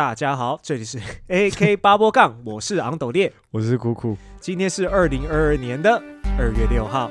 [0.00, 3.30] 大家好，这里是 AK 八波杠，我是昂斗烈。
[3.50, 6.02] 我是酷酷，今天是二零二二年的
[6.38, 7.10] 二月六号。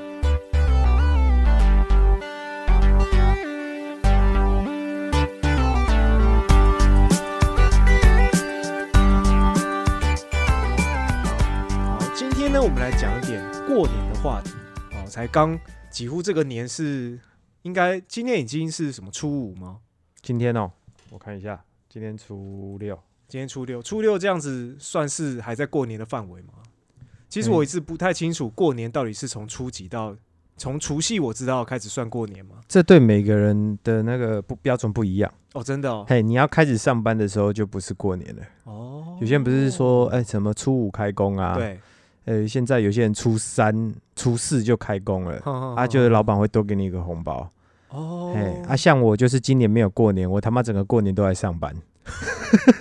[11.78, 14.50] 好，今天呢，我们来讲一点过年的话题。
[14.96, 15.56] 哦，才刚
[15.90, 17.20] 几乎这个年是
[17.62, 19.78] 应该今天已经是什么初五吗？
[20.20, 20.72] 今天哦，
[21.10, 21.62] 我看一下，
[21.92, 22.96] 今天初六，
[23.26, 26.54] 今天初六，初六这样子算是还在过年的范围吗？
[27.28, 30.16] 其实嗯我一直不太清楚过年到底是从初几到
[30.56, 32.60] 从除夕我知道开始算过年吗？
[32.68, 35.28] 这对每个人的那个不标准不一样。
[35.52, 38.42] 哦，真的哦，嘿，你要开始上班的时候就不是过年了。
[38.62, 41.80] 哦，有些人不是说，哎、什么初五开工啊？，对，
[42.26, 47.50] 呃，现在有些人初三、初四就开工了，啊，啊就是老板会多给你一个红包。
[47.90, 51.74] 哦，哎，啊，像我就是今年没有过年，我他妈整个过年都在上班。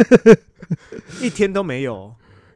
[1.21, 2.13] 一天都没有，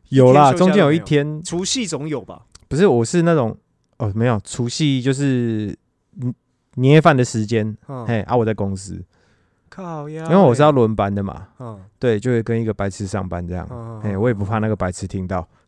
[0.09, 2.43] 有啦，中间有一天除夕总有吧？
[2.67, 3.55] 不是，我是那种
[3.97, 5.77] 哦，没有除夕就是
[6.21, 6.33] 嗯
[6.75, 9.03] 年夜饭的时间，嗯，嘿，啊，我在公司，
[9.69, 13.67] 靠呀，因为我是要轮班的嘛，嗯，对，就会跟一个白痴上班这样。
[13.69, 15.47] 嗯，哎、我也不怕那个白痴听到。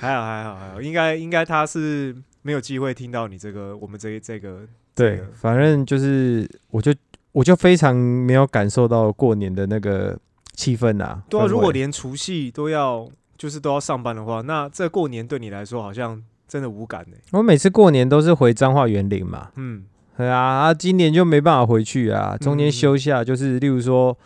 [0.00, 2.14] 还好还好还好，应该应该他是
[2.48, 4.60] 没有机会听到你这个我们这这个
[4.94, 6.94] 对这个，反正就是，我就
[7.32, 10.18] 我就非常没有感受到过年的那个
[10.54, 11.22] 气氛啊。
[11.28, 17.16] 对啊，如果连除夕都要就是都要上班的话，那这过年对你来说好像真的无感呢。
[17.32, 19.84] 我每次过年都是回彰化园林嘛，嗯，
[20.16, 24.16] 对啊，啊，今年就没办法回去啊，中间嗯休下，就是例如说，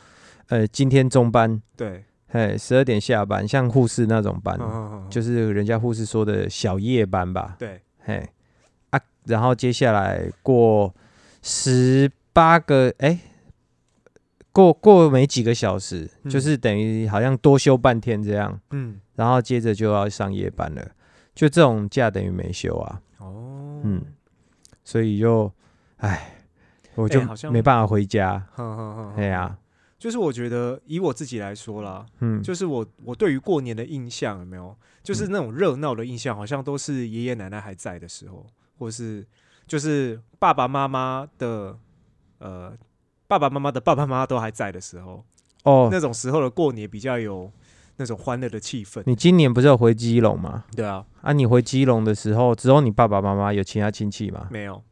[0.47, 4.57] 呃，今天中班，对，哎，十二点下班，像护士那种班，
[5.11, 8.29] 就是人家护士说的小夜班吧，对，嘿
[8.91, 10.95] 啊，然后接下来过
[11.43, 13.19] 十八个，哎、
[14.53, 20.91] 过过没几个小时，嗯就是等于好像多休半天这样，嗯，然后接着就要上夜班了，
[21.35, 24.05] 就这种假等于没休啊，哦，嗯，
[24.85, 25.51] 所以就，
[25.99, 26.37] 哎，
[26.95, 29.57] 我就没办法回家，哼哼哼，哎呀、
[29.99, 38.47] 就是我觉得以我自己来说啦，嗯，就是我我对于过年的印象有没有，就是那种热闹的印象，好像都是爷爷奶奶还在的时候，
[38.79, 39.27] 或是
[39.67, 41.77] 就是爸爸妈妈的
[42.39, 42.73] 呃
[43.27, 45.25] 爸爸妈妈的爸爸妈妈都还在的时候，
[45.65, 47.51] 哦，那种时候的过年比较有
[47.97, 49.03] 那种欢乐的气氛。
[49.07, 50.65] 你今年不是有回基隆吗？
[50.77, 54.49] 对啊，啊，你回基隆的时候，只有你爸爸妈妈有其他亲戚吗？
[54.51, 54.83] 没有，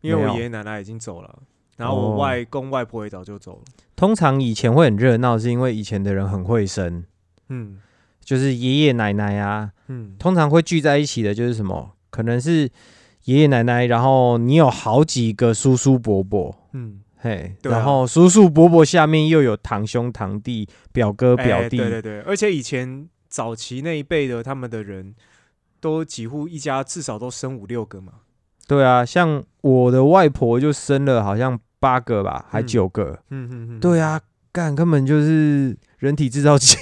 [0.00, 1.38] 因为我爷爷奶奶已经走了，
[1.76, 3.62] 然后我哦外公外婆也早就走了。
[3.94, 7.04] 通常以前会很热闹，是因为以前的人很会生，
[7.48, 7.80] 嗯
[8.24, 11.92] 就是爷爷奶奶啊，嗯，通常会聚在一起的，就是什么？
[12.10, 12.70] 可能是
[13.24, 17.76] 爷爷奶奶，然后你有好几个叔叔伯伯，嗯，嘿，对啊。
[17.76, 25.14] 然后叔叔伯伯下面又有堂兄堂弟、表哥表哎弟，对对对，而且以前早期那一辈的他们的人
[25.80, 28.12] 都几乎一家至少都生五六个嘛。
[28.68, 32.66] 对啊，像我的外婆就生了好像八个吧，还嗯。
[32.66, 34.20] 九个，嗯嗯嗯，对啊，
[34.52, 36.76] 干根本就是人体制造机，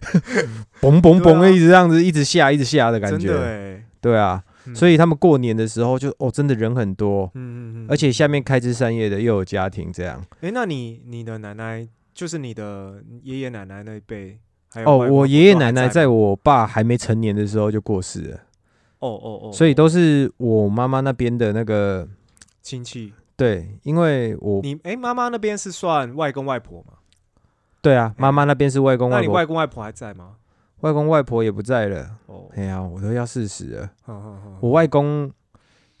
[0.80, 4.74] 嘣嘣嘣的一直这样子一直下一直下的感觉，哎，对啊，嗯。
[4.74, 10.24] 所以他们过年的时候就哦，真的人很多，嗯嗯嗯，而且下面开枝散叶的又有家庭这样。
[10.40, 14.38] 哎，那你你的奶奶就是你的爷爷奶奶那一辈，
[14.72, 18.36] 还有哦，我爷爷奶奶在我爸还没成年的时候就过世了，
[19.00, 22.08] 哦哦哦，所以都是我妈妈那边的那个
[22.62, 23.12] 亲戚。
[23.36, 26.92] 对，因为我你哎，妈妈那边是算外公外婆嘛？
[27.82, 30.36] 对啊，妈妈那边是外公外婆那你外婆，外公外婆还在吗？
[30.80, 32.10] 外公外婆也不在了。
[32.26, 33.90] 哦，哎呀，我都要四十了。
[34.02, 35.30] 好好好我外公，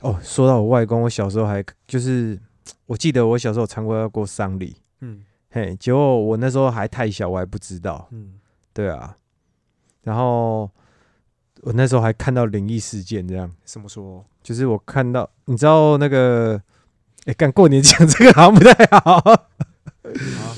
[0.00, 2.38] 哦，说到我外公，我小时候还就是，
[2.86, 8.08] 我记得我小时候参过要过丧礼，嗯嘿，结果我那时候还太小，我还不知道。
[8.10, 8.34] 嗯，
[8.72, 9.16] 对啊，
[10.02, 10.70] 然后
[11.62, 14.24] 我那时候还看到灵异事件，这样怎么说？
[14.42, 16.58] 就是我看到，你知道那个，
[17.26, 19.22] 哎，干过年讲这个好像不太，好，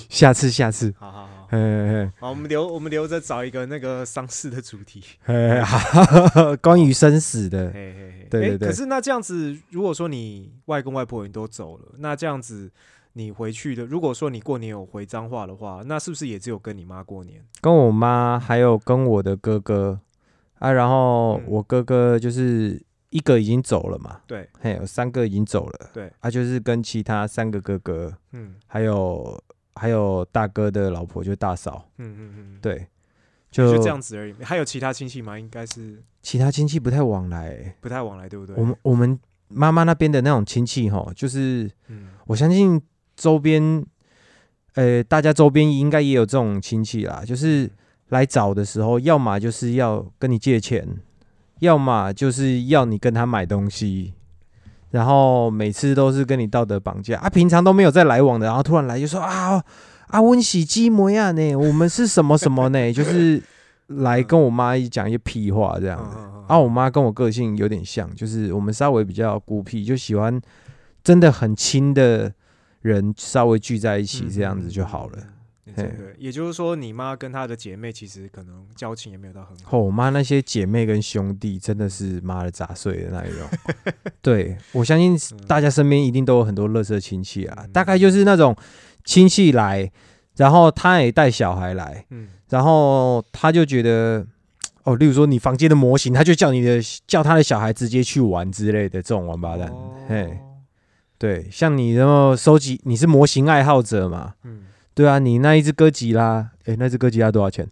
[0.08, 1.48] 下次下次，好好好。
[1.50, 5.02] 嘿嘿好，我们留我们留着找一个那个丧事的主题。
[5.24, 12.70] 嘿，嘿好， 关于生死的，嘿嘿嘿，对对对诶可是那这样子，如果说你外公外婆也都走了，那这样子
[13.12, 17.44] 你回去的，如果说你过年有回彰化的话，那是不是也只有跟你妈过年？
[17.60, 20.00] 跟我妈还有跟我的哥哥
[20.58, 22.80] 啊，然后嗯我哥哥就是
[23.12, 24.48] 一个已经走了嘛，对。
[24.58, 28.54] 嘿，有三个已经走了，对，啊，就是跟其他三个哥哥，嗯。
[28.66, 29.40] 还有
[29.74, 32.86] 还有大哥的老婆就大嫂，嗯嗯嗯，对，
[33.50, 34.34] 就就这样子而已。
[34.42, 35.38] 还有其他亲戚吗？
[35.38, 38.56] 应该是其他亲戚不太往来欸、不太往来，对不对？
[38.56, 39.18] 我们我们
[39.48, 42.08] 妈妈那边的那种亲戚哈，就是嗯。
[42.26, 42.80] 我相信
[43.14, 43.84] 周边
[44.74, 47.70] 呃，大家周边应该也有这种亲戚啦，就是
[48.08, 50.88] 来找的时候，要么就是要跟你借钱，
[51.62, 54.14] 要么就是要你跟他买东西，
[54.90, 59.62] 然后每次都是跟你道德绑架啊，平常都没有在来往的，然后突然来就说啊
[60.08, 62.78] 啊温喜基模样呢，我们是什么什么呢？
[62.92, 63.40] 就是
[63.86, 65.98] 来跟我妈一讲一些屁话这样
[66.48, 70.40] 啊，我妈跟我个性有点像，就是我们稍微比较孤僻，就喜欢
[71.04, 72.32] 真的很亲的
[72.80, 75.12] 人稍微聚在一起，这样子就好了。
[75.16, 75.28] 嗯。
[75.66, 79.76] 嗯真的，也就是说，你妈跟她的姐妹其实可能交情也没有到很好。
[79.76, 83.46] 哦，我妈那些姐妹跟兄弟真的是妈的杂碎的那一种。
[84.20, 85.16] 对我相信
[85.46, 88.56] 大家身边一定都有很多乐色亲戚啊，嗯大概就是那种
[89.04, 89.90] 亲戚来，
[90.36, 94.26] 然后他也带小孩来，嗯，然后他就觉得。
[94.84, 100.36] 哦，例如说你房间的模型，他就叫你的叫他的小孩直接去玩之类的这种王八蛋，哦嘿，
[101.18, 104.34] 对，像你然后收集，你是模型爱好者嘛？
[104.42, 104.64] 嗯，
[104.94, 107.68] 对啊，你那一只哥吉拉，诶，那只哥吉拉多少钱？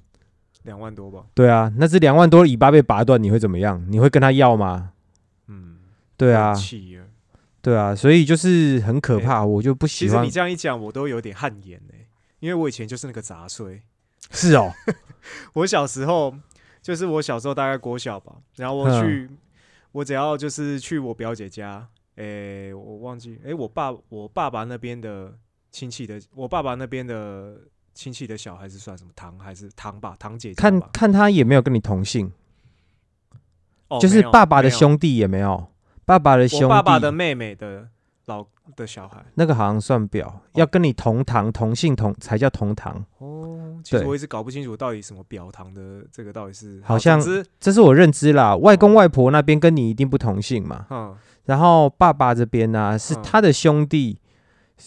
[0.63, 1.25] 两万多吧。
[1.35, 3.85] 对啊，那只两万多的尾巴被拔断，你会怎么样？
[3.91, 4.93] 你会跟他要吗？
[5.49, 5.79] 嗯，
[6.17, 7.05] 对啊，气了。
[7.63, 10.31] 对啊，所以就是很可怕，我就不喜欢其实你。
[10.31, 11.95] 这样一讲，我都有点汗颜呢，
[12.41, 13.83] 因为我以前就是那个杂碎。
[14.31, 14.73] 是哦，
[15.55, 16.35] 我小时候
[16.81, 19.31] 就是我小时候大概国小吧，然后我嗯去，
[19.93, 25.35] 我只要就是去我表姐家，诶、我忘记，诶、我爸我爸爸那边的
[25.71, 27.57] 亲戚的，我爸爸那边的
[27.95, 29.11] 亲戚的小孩是算什么？
[29.15, 32.33] 堂还是堂吧，堂姐看看他也没有跟你同姓，
[33.89, 35.69] 哦就是爸爸的兄弟也没有，
[36.05, 37.89] 爸爸的兄弟，爸爸的妹妹的
[38.27, 38.47] 老
[38.77, 39.25] 的小孩。
[39.35, 43.05] 那个好像算表，要跟你同堂同姓同才叫同堂。
[43.19, 47.21] 哦，其实我一直搞不清楚到底什么表堂的这个到底是，好像
[47.59, 50.87] 这是我认知啦，外公外婆那边跟你一定不同姓嘛。
[50.91, 53.23] 嗯，然后爸爸这边呢、是嗯。
[53.23, 54.19] 他的兄弟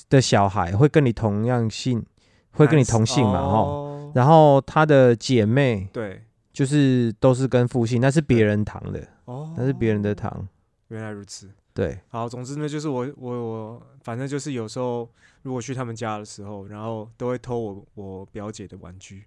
[0.10, 2.06] 的小孩会跟你同样姓，
[2.52, 10.48] 会跟你同姓嘛，哦，然后他的姐妹对，就是都是跟父姓，那是别人堂的，哦，那是别人的堂。
[10.90, 11.50] 原来如此。
[11.74, 15.10] 对，好，总之呢，就是我我我，反正就是有时候
[15.42, 19.24] 如果去他们家的时候，然后都会偷我我表姐的玩具。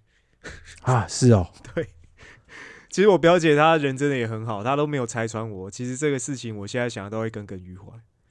[0.83, 1.89] 啊，是哦， 对
[2.89, 5.69] 其实我表姐她人真的也很好，她都没有拆穿我。
[5.69, 7.83] 其实这个事情我现在想都会耿耿于怀。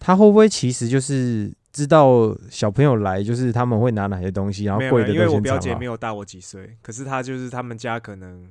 [0.07, 8.49] 他会不会其实就是知道小朋友来，就是他们会拿哪些东西，然后贵的因为我表姐没有大我几岁，可是她就是他们家可能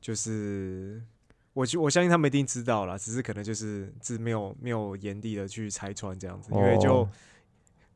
[0.00, 1.02] 就是。
[1.52, 7.08] 我就我相信他们一定知道了，只是可能就是只没有没有严厉的去拆穿这样子，因为就、哦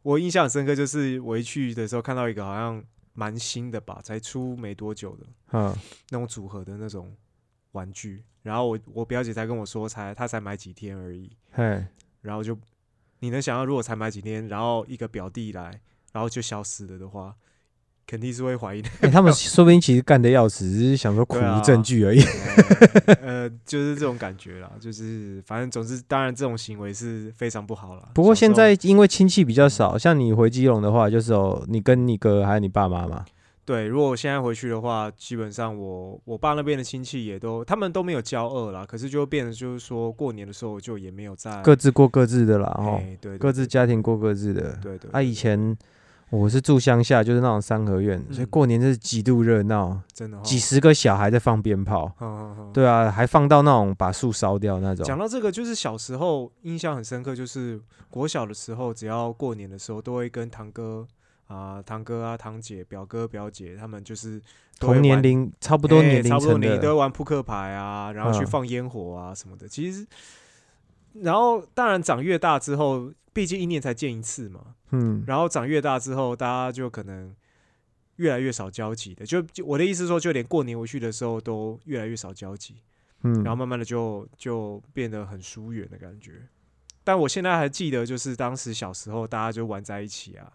[0.02, 2.82] 我印象很深刻，就是我一去的时候看到一个好像
[3.14, 5.74] 蛮新的吧，才出没多久的嗯，
[6.10, 7.12] 那种组合的那种
[7.72, 11.84] 玩具，然后我我表姐才跟我说才她才买几天而已，嘿，
[12.28, 12.54] 然后就
[13.20, 15.80] 你能想象如果才买几天，然后一个表弟来，
[16.12, 17.34] 然后就消失了的话，
[18.06, 18.90] 肯定是会怀疑的。
[19.00, 22.20] 欸他们 说不定其实干的要死，只是想说苦无证据而已。
[23.24, 28.10] 呃，就是这种感觉啦，就是反正总之，当然这种行为是非常不好了。
[28.14, 33.24] 不过现在因为亲戚比较少，像你回基隆的话，就是哦你跟你哥还有你爸妈嘛。
[33.68, 42.98] 对，如果我现在回去的话，基本上我我爸那边的亲戚也都，他们都没有交恶啦，可是就变得就是说过年的时候就也没有在各自过各自的啦，哈，
[43.38, 44.74] 各自家庭过各自的。
[44.80, 45.76] 对对啊，以前
[46.30, 52.10] 我是住乡下，就是那种三合院，所以嗯过年真是极度热闹，真的、哦、几十个小孩在放鞭炮。
[52.72, 55.04] 对啊，还放到那种把树烧掉那种。
[55.04, 61.06] 讲到这个，就是小时候印象很深刻，就是国小的时候，只要过年的时候，都会跟堂哥
[61.48, 64.40] 啊、堂哥啊、堂姐、表哥、表姐他们就是
[64.78, 69.66] 同年龄差不多哎年龄差不多年龄都会玩扑克牌啊，然后去嗯放烟火啊什么的。
[69.66, 70.06] 其实，
[71.14, 77.34] 然后当然长越大之后，毕竟一年才见一次嘛，嗯，然后长越大之后，大家就可能
[78.16, 79.26] 越来越少交集的。
[79.26, 82.76] 就就我的意思说，就连过年回去的时候都越来越少交集。
[83.22, 86.46] 嗯，然后慢慢的就就变得很疏远的感觉。
[87.02, 90.52] 但我现在还记得，就是当时小时候大家就玩在一起啊，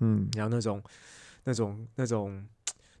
[0.00, 0.82] 嗯，然后那种
[1.44, 2.44] 那种那种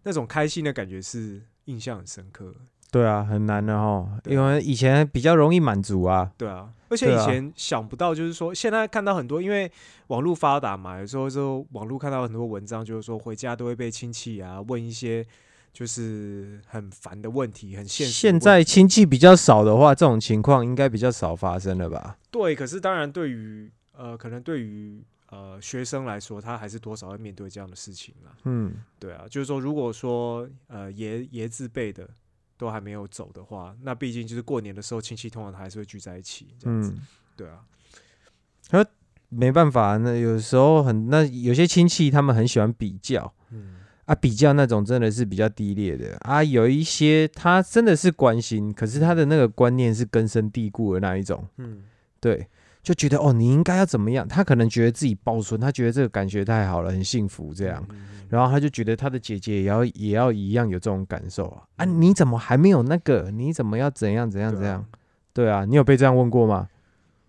[0.02, 2.56] 那种开心的感觉是印象很深刻的。
[2.90, 6.30] 对啊，很难的哈，因为以前比较容易满足啊。
[6.38, 9.68] 对啊，而且以前想不到，就是说现在看到很多，因为
[10.06, 15.26] 网络发达嘛，有时候就网络看到很多文章，就是说回家都会被亲戚啊问一些
[15.72, 18.12] 就是很烦的问题，很现实。
[18.12, 22.16] 现在亲戚比较少的话，这种情况应该比较少发生了吧？
[22.30, 25.02] 对，可是当然对于呃，可能对于
[25.34, 28.30] 呃学生来说，他还是多少会面对这样的事情啦。
[28.44, 32.08] 嗯，对啊，就是说，如果说呃爷爷字辈的
[32.56, 36.92] 都还没有走的话，那毕竟就是过年的时候，亲戚通常还是会聚在一起这样子。
[36.92, 37.00] 嗯，
[37.36, 38.86] 对啊，
[39.28, 43.80] 没办法，那有时候很那有些亲戚他们很喜欢比较嗯。
[44.04, 46.14] 啊，比较那种真的是比较低劣的。
[46.18, 51.84] 啊，有一些他真的是关心，可是他的那个观念是根深蒂固的那一种，嗯。
[52.20, 52.46] 对，
[52.84, 57.84] 就觉得哦你应该要怎么样，他可能觉得自己抱孙，他觉得这个感觉太好了，很幸福这样。
[58.28, 61.62] 然后他就觉得他的姐姐也要也要一样有这种感受啊！
[61.76, 63.30] 啊，嗯你怎么还没有那个？
[63.30, 64.84] 你怎么要怎样怎样怎样？
[65.32, 66.68] 对啊，你有被这样问过吗？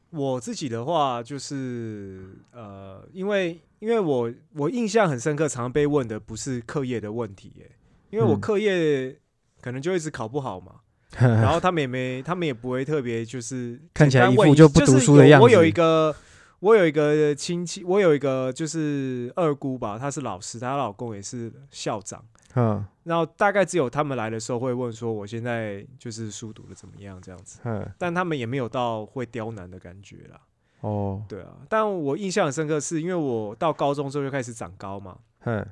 [0.09, 7.69] 我自己的话就是呃，因为因为我我印象很深刻，常常被问的不是课业的问题，耶，
[8.09, 9.15] 因为我嗯课业
[9.61, 10.75] 可能就一直考不好嘛，
[11.19, 16.15] 然后他们也没，他们也不会特别就是看起来一副就不读书的样子是有我有一个，
[16.59, 22.23] 我有一个亲戚，我有一个就是二姑吧，她是老师，她老公也是校长。
[22.57, 30.39] 嗯然后大概只有他们来的时候会问说，我现在就是书读的怎么样这样子，嗯但他们也没有到会刁难的感觉啦。
[30.79, 35.65] 哦对啊，但我印象很深刻，是因为我到高中之后就开始长高嘛，嗯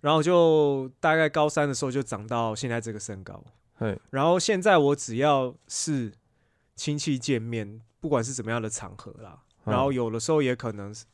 [0.00, 3.42] 然后就大概高三的时候就长到现在这个身高。
[3.78, 6.12] 嘿然后现在我只要是
[6.74, 11.04] 亲戚见面，不管是怎么样的场合啦，嗯然后有的时候也可能是，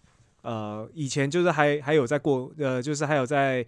[0.42, 3.64] 呃，以前就是还还有在过，呃，就是还有在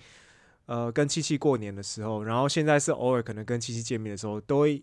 [0.67, 4.83] 呃跟七戚过年的时候，然后现在是偶尔可能跟七戚见面的时候，都会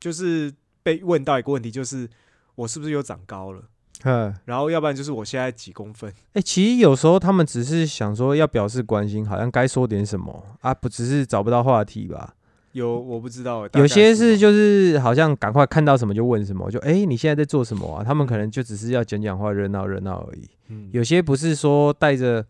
[0.00, 2.08] 就是被问到一个问题，就是
[2.54, 3.62] 我是不是又长高了？
[4.02, 6.12] 哼，然后要不然就是我现在几公分？
[6.34, 12.34] 哎、其实有时候他们只是想说要表示关心，好像该说点什么啊，不只是找不到话题吧？
[12.74, 18.02] 有我不知道有些是就是好像赶快看到什么就问什么，就哎、你现在在做什么啊？
[18.04, 20.48] 他们可能就只是要讲讲话热闹热闹而已。
[20.68, 22.44] 嗯有些不是说带着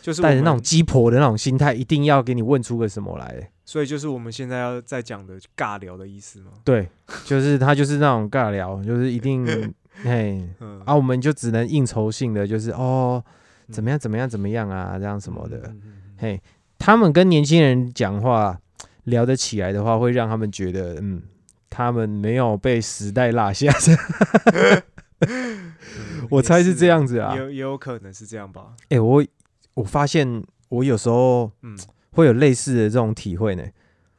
[0.00, 3.50] 就是带着那种鸡婆的那种心态，一定要给你问出个什么来。
[3.66, 6.52] 所以就是我们现在要在讲的尬聊的意思吗？
[6.64, 6.88] 对，
[7.26, 9.44] 就是他就是那种尬聊， 就是一定
[10.04, 13.22] 嘿嗯啊，我们就只能应酬性的，就是哦
[13.70, 15.70] 怎么样怎么样怎么样啊，这样什么的。
[16.16, 16.40] 嘿，
[16.78, 18.56] 他们跟年轻人讲话
[19.06, 21.20] 聊得起来的话，会让他们觉得嗯，
[21.68, 23.72] 他们没有被时代落下。
[25.20, 25.72] 嗯
[26.30, 27.34] 我猜是这样子啊。
[27.34, 27.40] 也。
[27.40, 28.74] 有也有可能是这样吧。
[28.90, 29.24] 哎、我
[29.74, 31.76] 我发现我有时候嗯。
[32.12, 33.64] 会有类似的这种体会呢，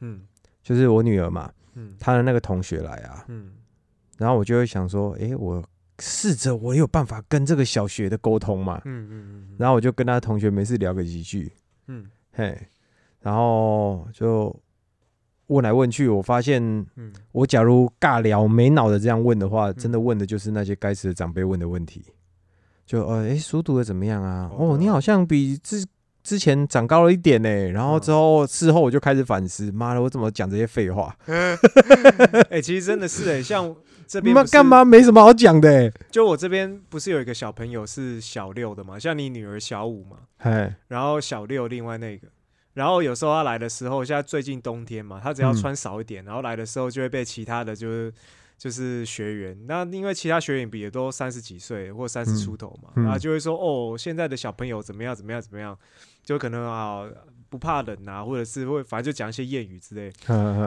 [0.00, 0.22] 嗯。
[0.62, 1.94] 就是我女儿嘛，嗯。
[1.98, 3.52] 她的那个同学来啊，嗯。
[4.16, 5.62] 然后我就会想说，哎，我
[5.98, 11.52] 试着我有办法跟这个小学的沟通嘛，嗯嗯然后我就跟他同学没事聊个几句，
[11.88, 12.06] 嗯。
[12.32, 12.56] 嘿，
[13.20, 14.54] 然后就
[15.48, 16.62] 问来问去，我发现
[16.96, 22.04] 嗯我假如尬聊没脑的这样问的话，真嗯的问的就是那些该死的长辈问的问题，
[22.86, 24.50] 就呃，诶，书读的怎么样啊？
[24.56, 25.84] 哦，你好像比之
[26.22, 27.48] 之前长高了一点呢。
[27.70, 31.16] 然后嗯之后事后我就开始反思，妈的，我怎么讲这些废话？
[31.26, 31.58] 嗯。
[32.50, 33.74] 哎，其实真的是哎， 像
[34.06, 34.64] 这边干？
[34.64, 35.92] 嘛没什么好讲的、欸？
[36.10, 42.28] 就我这边不是有一个小朋友是小六的嘛，像你女儿小五嘛，嘿，然后小六另外那个。
[42.78, 45.56] 然后有时候他来的时候，现在最近冬天嘛，他只要嗯。
[45.56, 48.14] 穿少一点，然后来的时候就会被其他的就是
[48.56, 53.02] 就是学员，那因为其他学员比也都三十几岁或三十嗯出头嘛，嗯。
[53.02, 55.76] 然后就会说哦，现在的小朋友怎么样怎么样怎么样，
[56.22, 57.04] 就可能啊
[57.50, 60.12] 不怕冷啊，或者是会反正就讲一些谚语之类。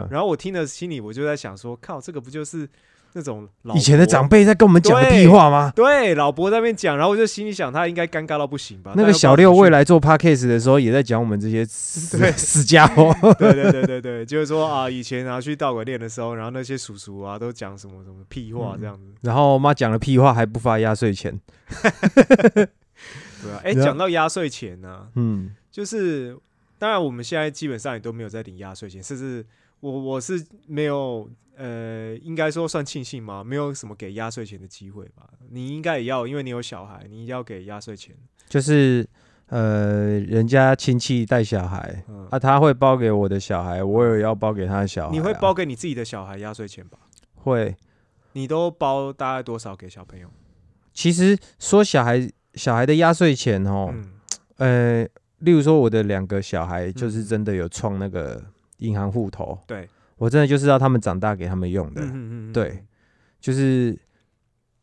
[0.09, 2.67] 然后我听了心里我就在想说，靠，这个不就是
[3.13, 5.71] 那种老以前的伯长辈在跟我们讲的屁话吗？
[5.75, 8.93] 对老伯在那边讲，然后我就心里想他应该尴尬到不行吧？
[8.95, 13.13] 那个小六未来做 podcast 的时候，也在讲我们这些死 家伙。
[13.37, 21.39] 对对对对对，就是说啊，以前啊去道馆练的时候，然后那些叔叔啊都讲什么什么屁话这样子，然后妈讲了屁话还不发压岁钱，
[22.53, 22.63] 对
[23.51, 23.61] 啊。
[23.63, 26.37] 哎，讲到压岁钱呢、嗯，就是
[26.77, 29.45] 当然我们现在基本上也都没有在领压岁钱，甚至
[29.79, 31.29] 我我是没有
[31.63, 33.43] 呃，应该说算庆幸吗？
[33.43, 35.29] 没有什么给压岁钱的机会吧？
[35.51, 38.15] 你应该也要，因为你有小孩，你要给压岁钱。
[38.49, 39.07] 就是
[39.45, 45.11] 呃，人家亲戚带小孩嗯，啊，他会包给我的小孩，我也要包给他的小孩啊。
[45.13, 46.97] 你会包给你自己的小孩压岁钱吧？
[47.35, 47.75] 会？
[48.33, 50.27] 你都包大概多少给小朋友？
[50.93, 54.11] 其实说小孩小孩的压岁钱哦，嗯
[54.57, 55.07] 呃，
[55.39, 58.43] 例如说我的两个小孩，就是嗯真的有创那个
[58.77, 59.87] 银行户头，对，
[60.21, 62.01] 我真的就是要他们长大给他们用的。
[62.03, 62.85] 嗯嗯嗯对，
[63.39, 63.97] 就是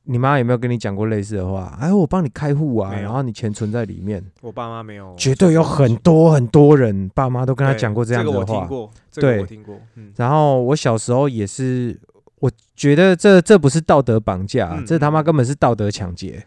[0.02, 1.78] 你妈有没有跟你讲过类似的话？
[1.80, 8.38] 哎，我帮你开户啊，然后你钱存在里面，我爸妈没有，绝对有很多很多人爸妈都跟他讲过这样的话。
[8.38, 11.96] 我听过，这个对我听过，嗯，然后我小时候也是，
[12.40, 16.44] 我觉得这这不是道德绑架，嗯这他妈根本是道德抢劫。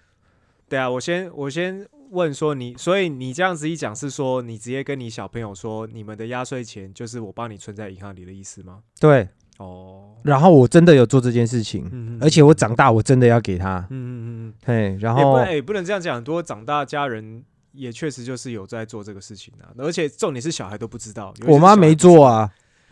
[0.67, 8.79] 对啊，我先我先问说你，所以你这样子一讲是说你直接跟你小朋友说，你们的压岁钱就是我帮你存在银行里的意思吗？
[8.99, 9.27] 对，
[9.57, 22.51] 哦，然后我真的有做这件事情，嗯而且我长大我真的要给他，嗯嗯嗯嗯，嘿，然后也不能哎、不能这样讲，很多长大家人也确实就是有在做这个事情啊，而且重点是小孩都不知道，我妈没做啊，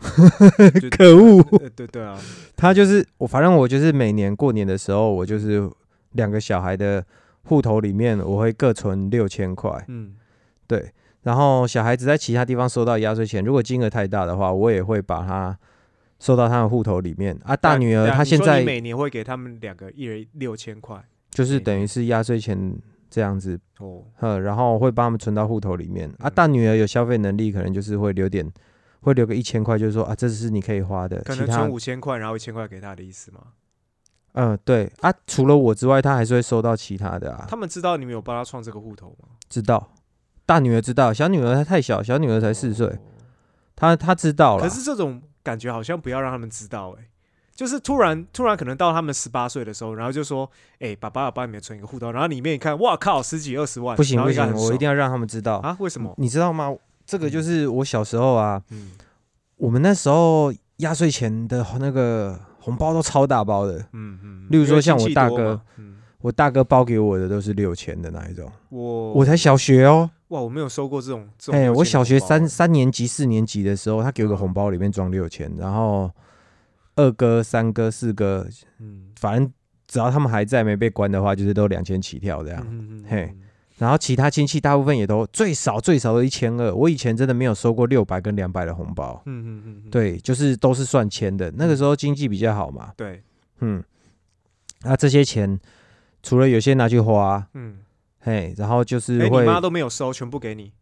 [0.96, 2.18] 可恶，对对对啊，
[2.56, 5.70] 她就是我，反正我就是每年过年的时候，我就是
[6.12, 7.04] 两个小孩的
[7.44, 10.14] 户头里面，我会各存六千块，嗯
[10.66, 10.92] 对，
[11.22, 15.58] 然后小孩子在其他地方收到压岁钱，如果金额太大的话，我也会把它
[16.18, 17.56] 收到他的户头里面啊。
[17.56, 22.76] 大女儿她现在每年会给他们两个一人六千块就是等于是压岁钱
[23.08, 26.28] 这样子，哦，呃，然后会帮他们存到户头里面啊。
[26.28, 28.48] 嗯大女儿有消费能力，可能就是会留点，
[29.00, 33.40] 会留个一千块，就是说啊，这是你可以花的，可能存五千块，然后一千块给他的意思吗？
[34.32, 37.46] 嗯，对啊，除了我之外，他还是会收到其他的啊。
[37.48, 39.28] 他们知道你们有帮他创这个户头吗？
[39.48, 39.90] 知道，
[40.46, 42.98] 大女儿知道，小女儿她太小，小女儿才四岁，哦
[43.74, 44.62] 她她知道了。
[44.62, 47.08] 可是这种感觉好像不要让他们知道、欸，
[47.54, 55.56] 就是突然突然可能到他们十八岁的时候，然后就说，哎、爸爸要帮你们存一个户头，然后里面一看，哇靠，十几二十万，不行不行，我一定要让他们知道。
[55.56, 55.76] 啊？
[55.80, 56.14] 为什么？
[56.18, 56.74] 你知道吗？
[57.04, 58.92] 这个就是我小时候啊，嗯
[59.56, 68.50] 我们那时候压岁钱的那个红包都超大包的，嗯嗯，例如说像我大哥，嗯，我大哥包给我的都是六千的那一种。
[68.68, 76.10] 我我才小学哦，哇，我没有收过这种这种哎、6000我小学三三年级、四年级的时候，他给我个嗯红包，里面装六千，然后
[76.96, 78.46] 二哥、三哥、四哥，
[78.78, 79.10] 嗯。
[79.18, 79.52] 反正
[79.86, 82.66] 只要他们还在没被关的话，就是都两千起跳这样。
[82.70, 83.34] 嗯嗯嘿
[83.80, 91.50] 然后其他亲戚大部分也都最少最少都一千二，我以前真的没有收过六百跟两百的红包，嗯嗯嗯，嗯对，就是都是算千的。
[91.56, 93.22] 那个时候经济比较好嘛，对，
[93.60, 93.82] 嗯，
[94.82, 95.58] 那、这些钱
[96.22, 97.78] 除了有些拿去花，嗯，
[98.20, 100.72] 嘿，然后就是哎、会，你妈都没有收，全部给你。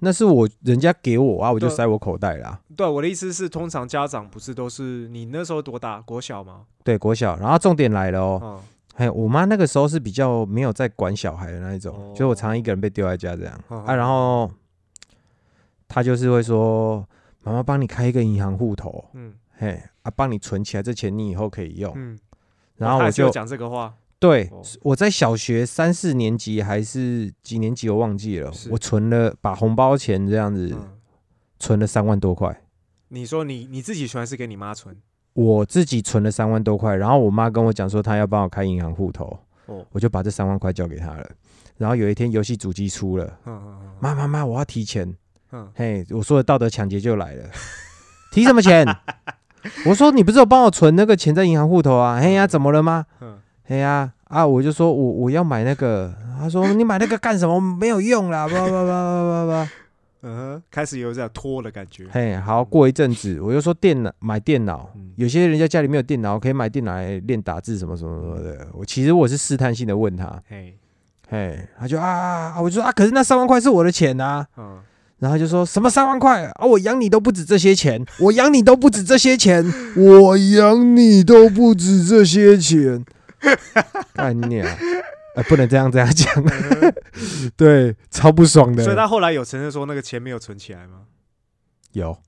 [0.00, 2.60] 那是我人家给我啊，我就塞我口袋啦。
[2.76, 6.00] 对，我的意思是，通常家长不是都是你那时候多大？
[6.00, 6.62] 国小吗？
[6.82, 8.60] 对，国小，然后重点来了哦，哦，
[8.98, 14.50] 嘿，我妈那个时候是比较没有在管小孩的那一种，哦就我常常一个人被丢在家这样、哦啊，然后
[15.86, 17.06] 她就是会说，
[17.42, 21.92] 妈妈帮你开一个银行户头，嗯嘿，啊，帮你存起来，这钱你以后可以用。
[21.94, 22.18] 嗯，
[22.76, 30.98] 然后我就讲这个话，对哦，我在小学三四年级还是几年级我忘记了，我存了把红包钱这样子嗯，
[31.58, 32.62] 存了三万多块。
[33.08, 34.96] 你说你你自己存还是给你妈存？
[35.36, 41.30] 我自己存了三万多块，然后我妈跟我讲说她要帮我开银行户头，哦，我就把这三万块交给她了。
[41.76, 43.38] 然后有一天游戏主机出了，
[44.00, 45.14] 妈妈妈，我要提钱。
[45.52, 47.44] 嗯，嘿，我说的道德抢劫就来了，
[48.32, 48.86] 提什么钱？
[49.84, 52.18] 我说你不是有帮我存那个钱在银行户头啊？
[52.18, 53.04] 嘿呀，怎么了吗？
[53.20, 57.60] 嗯嘿呀，啊，我就说我我要买那个，他说你买那个干什么？
[57.60, 59.70] 没有用啦，叭叭叭叭叭叭。
[60.28, 62.04] 嗯哼，开始有这样拖的感觉。
[62.10, 68.66] 嘿，好，过一阵子我又说电脑买电脑嗯，有些人家家里没有电脑，可以买电脑来练打字什么什么什么的。
[68.72, 70.76] 我其实我是试探性的问他，嘿，
[71.28, 74.44] 嘿，他就啊，我就说啊，可是那三万块是我的钱啊。
[74.56, 74.80] 嗯，
[75.20, 79.64] 然后他就说什么三万块啊，我养你都不止这些钱， 我养你都不止这些钱，
[79.96, 83.04] 我养你都不止这些钱。
[84.12, 84.76] 干你啊！
[85.36, 86.44] 哎，不能这样这样讲，
[87.56, 88.82] 对，超不爽的。
[88.82, 91.02] 所以他后来有承认说那个钱没有存起来吗？
[91.92, 92.18] 有，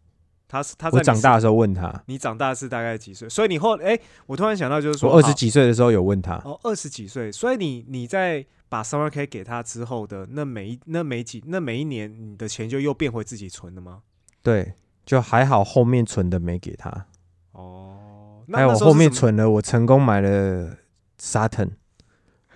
[0.46, 3.28] 他是他在长大的时候问他，你长大是大概几岁？
[3.28, 14.02] 所以你后哎，我突然想到就是说，我二十几岁的时候有问他，哦，二十几岁，所以你你在把 summer K 给他之后的那每一那每几那每一年，你的钱就又变回自己存了吗？
[14.42, 14.74] 对，
[15.06, 17.06] 就还好后面存的没给他，
[17.52, 20.76] 哦，那还有我后面存了，我成功买了
[21.18, 21.70] 沙腾，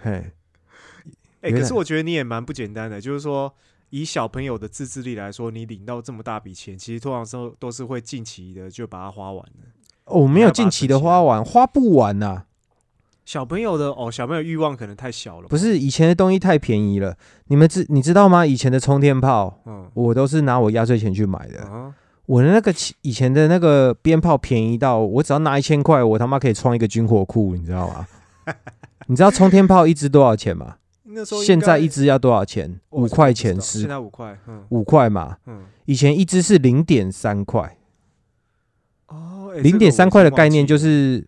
[0.02, 0.32] 嘿，
[1.42, 3.52] 哎、可是我觉得你也蛮不简单的，就是说
[3.90, 9.66] 以小朋友的自制力来说，你领到这么大笔钱，其实通常都都是会近期的就把它花完了。
[10.04, 12.44] 哦我没有近期的花完，花不完呐、
[13.24, 18.44] 小朋友的哦，小朋友欲望可能太小了，不是以前的东西太便宜了，你们知你知道吗？
[18.44, 21.62] 以前的冲天炮，嗯我都是拿我压岁钱去买的。
[21.62, 21.94] 啊，
[22.26, 28.06] 我的那个以前的那个鞭炮便宜到，我只要拿一千块，我他妈可以创一个军火库，你知道吗？
[29.06, 30.76] 你知道冲天炮一支多少钱吗？
[31.14, 32.80] 那时候现在一支要多少钱？
[32.90, 34.64] 五块钱是现在五块，嗯。
[34.70, 35.36] 五块嘛。
[35.46, 37.76] 嗯，以前一支是零点三块，
[39.08, 41.26] 哦，哎零点三块的概念就是，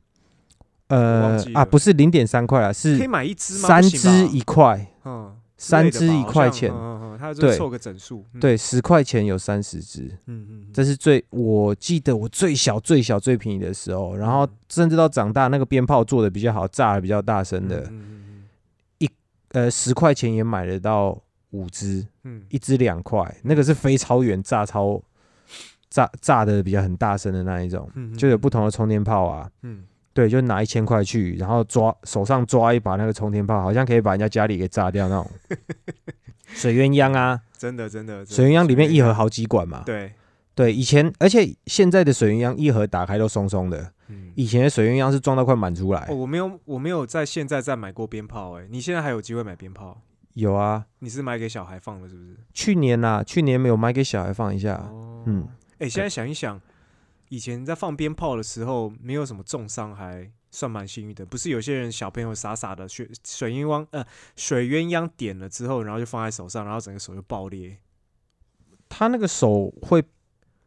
[0.89, 3.69] 呃啊，不是零点三块啊，经忘记了可以是买一支吗？
[3.69, 4.29] 三不行吧？
[4.29, 10.11] 支一块，嗯，三支之类的吧一块钱嗯嗯嗯，它凑个整数，嗯，对，十块钱有三十支。
[10.27, 18.24] 嗯嗯，这是最我记得我最小最小最便宜的时候，然后甚至到长大那个鞭炮做的比较好，炸的比较大声的，嗯嗯
[19.55, 21.17] 呃，十块钱也买得到
[21.51, 25.01] 五只，嗯一只两块，那个是飞超远，炸超
[25.89, 29.49] 炸炸的比较很大声的那一种，嗯就有不同的充电炮啊。
[29.63, 35.31] 嗯，对，就拿一千块去，然后抓手上抓一把那个充电炮，好像可以把人家家里给炸掉那种。
[36.49, 39.83] 水鸳鸯啊，真的，真的水鸳鸯里面一盒好几管嘛。
[39.87, 40.13] 对，
[40.55, 46.15] 对，以前而且现在的水鸳鸯一盒打开都松松的，嗯，以前的水鸳鸯是装到快满出来哦，。
[46.15, 50.01] 我没有我没有在现在再买过鞭炮，哎，你现在还有机会买鞭炮？
[50.35, 52.37] 有啊，你是买给小孩放的，是不是？
[52.53, 54.75] 去年啊，去年没有买给小孩放一下。
[54.77, 56.61] 哦，嗯，哎，现在想一想，
[57.29, 61.27] 以前在放鞭炮的时候，没有什么重伤，还算蛮幸运的。
[61.27, 64.05] 不是有些人小朋友傻傻的水水鸳鸯呃
[64.37, 67.77] 水鸳鸯点了之后，然后就放在手上，然后整个手就爆裂。
[68.89, 70.03] 他那个手会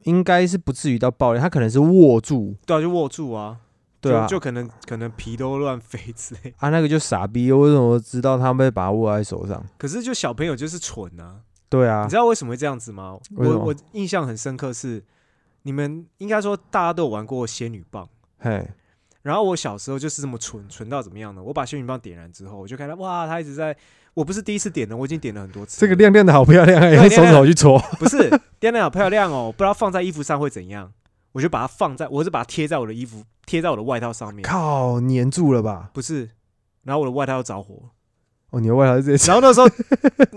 [0.04, 3.58] 应该是不至于到爆裂，他可能是握住，对啊，就握住啊，
[4.00, 6.54] 对啊，就就可能可能皮都乱飞之类。
[6.58, 9.64] 啊那个就傻逼，为什么知道他会把它握在手上？
[9.78, 13.20] 可是就小朋友就是蠢啊，对啊你知，道为什么会这样子吗？
[13.36, 15.04] 我我印象很深刻是，
[15.64, 18.08] 你们应该说大家都有玩过仙女棒。
[18.40, 18.66] 嘿，
[19.24, 21.44] 然后我小时候就是这么蠢，蠢到怎么样呢？
[21.44, 23.76] 我把仙女棒点燃之后，我就看到哇，它一直在，
[24.17, 25.80] 我不是第一次点的，我已经点了很多次。
[25.80, 27.77] 这个亮亮的好漂亮，用手亮亮手去戳。
[27.99, 28.27] 不是
[28.62, 30.91] 亮亮好漂亮哦，不知道放在衣服上会怎样，
[31.34, 34.41] 我就把它放在，我是把它贴在我的衣服，贴在我的外套上面。
[34.41, 35.91] 靠，粘住了吧？
[35.93, 36.32] 不是，
[36.84, 37.91] 然后我的外套要着火，
[38.49, 39.69] 哦，你的外套是直接然后那时候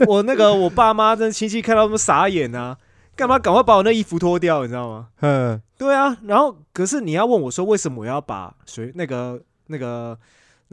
[0.06, 2.76] 我那个我爸妈跟亲戚看到他们傻眼啊，
[3.16, 5.08] 干嘛赶快把我那衣服脱掉，你知道吗？
[5.20, 10.18] 嗯，对啊，然后可是你要问我说，为什么我要把水那个那个那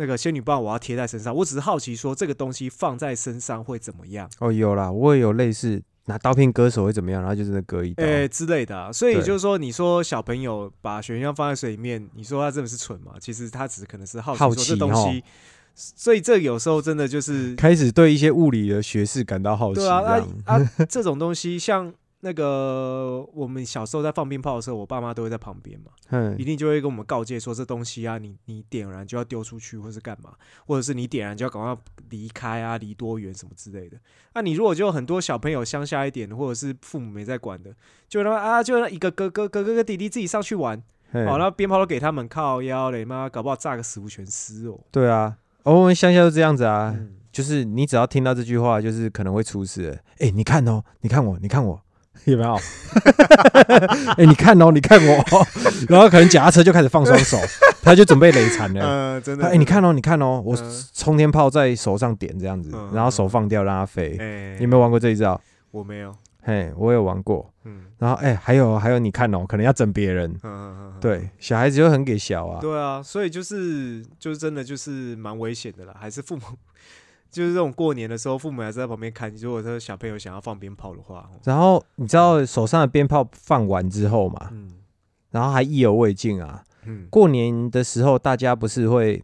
[0.05, 1.33] 个仙女棒我要贴在身上？
[1.33, 4.29] 我只是好奇说，这个东西放在身上会怎么样？
[4.39, 8.03] 哦，有啦，我也有类似拿刀片割手会怎么样，然后就真的割一刀。
[8.03, 8.91] 诶、之类的、啊。
[8.91, 13.13] 所以对就是说，你说小朋友把水鸳鸯放在水里面，你说他真的是蠢吗？
[13.19, 15.23] 其实他只是可能是好奇好说这东西。
[15.73, 19.79] 所以这有时候真的就是开始对一些物理的学士感到好奇。
[19.79, 21.93] 对啊，啊这样啊，这种东西像
[22.27, 25.91] 那个我们小时候在放鞭炮的时候，我爸妈都会在旁边嘛。
[26.35, 30.33] 一嗯，定就会跟我们告诫说，这东西啊，你你点燃就要丢出去，或是干嘛，
[30.65, 31.77] 或者是你点燃就要赶快
[32.09, 33.97] 离开啊，离多远什么之类的。
[34.33, 37.73] 那、你如果就很多小朋友乡下一点，或者是父母没在管的，
[38.09, 44.77] 就他妈啊，就那一个哥哥哥哥跟弟弟自己上去玩，嘿好、那鞭炮都给他们靠腰嘞，妈搞不好炸个死无全尸哦。
[44.91, 49.97] 对啊，哦我们乡下都这样子啊，嗯，就是你只要听到这句话，就是可能会出事了。
[50.19, 51.81] 哎、你看哦，你看我，你看我，
[52.25, 52.55] 有没有？
[54.17, 55.25] 哎、你看哦，你看我，
[55.89, 57.37] 然后可能脚踏车就开始放双手，
[57.81, 58.81] 他就准备累残了。
[58.85, 60.57] 呃，真的，哎、你看哦，你看哦，我
[60.93, 64.11] 冲天炮在手上点这样子，嗯然后手放掉让它飞。
[64.59, 65.39] 有没有玩过这一招？
[65.71, 67.51] 我没有，嘿，我有玩过。
[67.65, 70.29] 嗯然后哎、还有还有，你看哦，可能要整别人。
[70.43, 72.59] 嗯嗯嗯，对，小孩子就很给小啊。
[72.61, 76.41] 对啊，所以就是就是真的就是蛮危险的啦，还是父母
[77.37, 79.31] 就是这种过年的时候，父母还是在旁边看。
[79.35, 84.71] 如果说小朋友想要放鞭炮的话，哦然后你知道手上的鞭炮放完之后嘛，嗯
[85.29, 86.63] 然后还意犹未尽啊。
[86.85, 89.23] 嗯过年的时候，大家不是会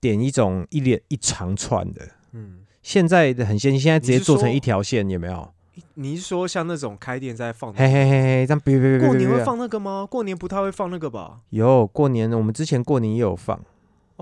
[0.00, 5.52] 点一种一连一长串的，嗯，现在的很先进，现在直接做成一条线，有没有？
[5.94, 10.06] 你是说像那种开店在放，嘿嘿嘿嘿，这样别别别别过年会放那个吗？
[10.08, 11.40] 过年不太会放那个吧？
[11.50, 13.60] 有过年，我们之前过年也有放，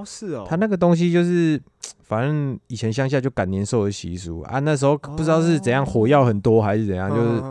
[0.01, 1.61] 哦，是哦，他那个东西就是，
[2.05, 7.43] 反正以前乡下就赶年兽的习俗啊，那时候不知道是怎样，火药很多还是怎样，就是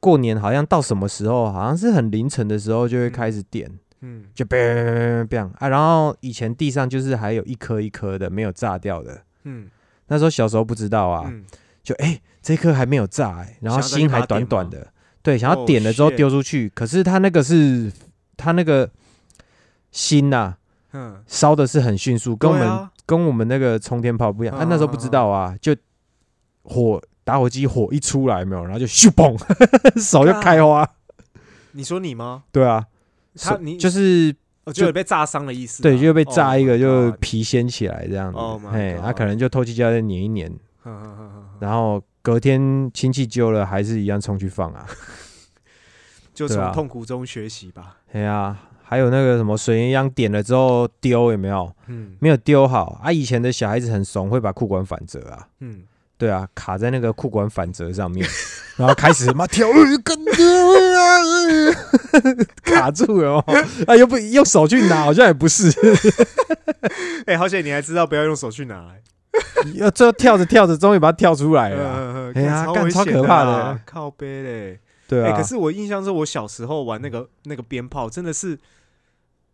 [0.00, 4.24] 过年好像到什么时候，好像是很凌晨的时候就会开始点，嗯。
[4.34, 9.68] 就 bang bang 啊，然后以前地上就是还有一颗一颗的没有炸掉的，嗯。
[10.08, 11.44] 那时候小时候不知道啊，嗯，
[11.82, 14.92] 就哎、这颗还没有炸哎、然后想要再心还把它点短短的，
[15.22, 17.90] 对，想要 Oh, 点了之后 shit 丢出去，可是他那个是
[18.36, 18.88] 他那个
[19.90, 20.56] 心呐、
[20.96, 22.90] 嗯，烧的是很迅速，跟我们、啊。
[23.04, 25.72] 跟我们那个冲天炮不一样，啊，那时候不知道啊，就
[26.64, 29.38] 火打火机火一出来没有，然后就咻嘣，
[30.02, 30.84] 手就开花，
[31.70, 32.42] 你说你吗？
[32.50, 32.84] 对啊，
[33.38, 38.38] 他你就是我就有被炸伤的意思啊，对，就被炸一个 Oh 就皮掀起来这样子。
[38.72, 40.52] 嘿，他、可能就透气胶再粘一粘，
[41.60, 44.84] 然后隔天亲戚揪了还是一样冲去放啊。
[46.34, 47.98] 就对啊从痛苦中学习吧。
[48.12, 48.56] 哎呀，
[48.88, 51.70] 还有那个什么水银枪点了之后丢有没有？
[51.88, 53.10] 嗯没有丢好啊！
[53.10, 55.46] 以前的小孩子很怂，会把裤管反折啊。
[55.60, 55.82] 嗯，
[56.16, 58.26] 对啊，卡在那个裤管反折上面，
[58.76, 59.68] 然后开始妈跳，
[62.62, 63.44] 卡住了哦，
[63.86, 65.68] 啊又不用手去拿，好像也不是，
[67.26, 69.00] 哎，好险你还知道不要用手去拿，哎
[69.74, 74.80] 要最后跳着跳着，终于把它跳出来了哎呀超危险的可怕的靠背嘞。
[75.06, 78.58] 哎、对啊，可是我印象中，我小时候玩那个那个鞭炮，真的是，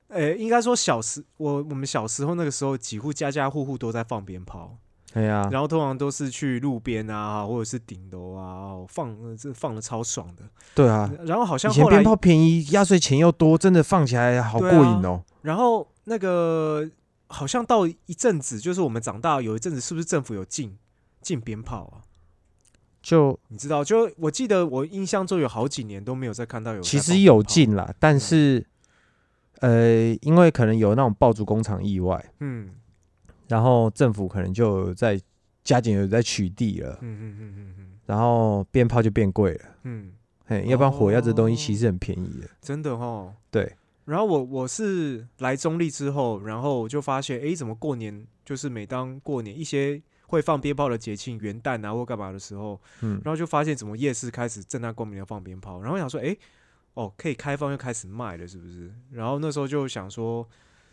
[0.08, 4.76] 哎、应该说小时我我们小时候那个时候，几乎家家户户都在放鞭炮。
[5.14, 10.42] 哎呀，然后通常都是去路边啊，或者是顶楼啊放，这放的超爽的。
[10.74, 15.22] 对啊，然后好像以前鞭炮便宜，压岁钱又多，真的放起来好过对啊瘾哦。
[15.42, 16.88] 然后那个
[17.26, 20.78] 好像到一阵子，就是我们长大有一阵子，是不是政府有禁
[21.20, 22.00] 禁鞭炮啊？
[23.02, 28.64] 就你知道，就我记得我印象中有好几年都没有再看到有其实有鞭炮，禁啦，但是
[29.60, 32.70] 呃，因为可能有那种爆竹工厂意外，嗯
[33.48, 35.20] 然后政府可能就在
[35.62, 39.60] 加紧有在取缔了，嗯嗯嗯嗯嗯然后鞭炮就变贵了。
[39.84, 40.12] 嗯，
[40.46, 42.48] 嘿，要不然火药这东西其哦实很便宜的。
[42.60, 43.34] 真的哦。
[43.50, 56.38] 对，然后我我是来中立之后，然后我就发现，哎，怎么过年就是每当过年一些会放鞭炮的节庆，元旦啊或干嘛的时候，嗯，然后就发现怎么夜市开始正大光明的放鞭炮，然后想说，诶，
[56.94, 58.90] 哦，可以开放又开始卖了，是不是？
[59.10, 60.48] 然后那时候就想说，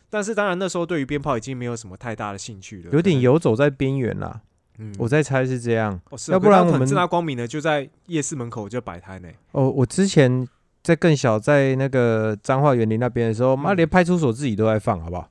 [0.09, 4.41] 但是当然那时候对于鞭炮已经没有什么太大的兴趣了，有点，游走在边缘啦。
[4.81, 5.99] 嗯我在猜是这样。
[6.09, 10.45] 哦是哦要不然我们正大光明的就在夜市门口就摆摊呢，哦，我之前
[10.83, 15.29] 在更小，在那个彰化园林那边的时候，妈嗯连派出所自己都在放，好不好？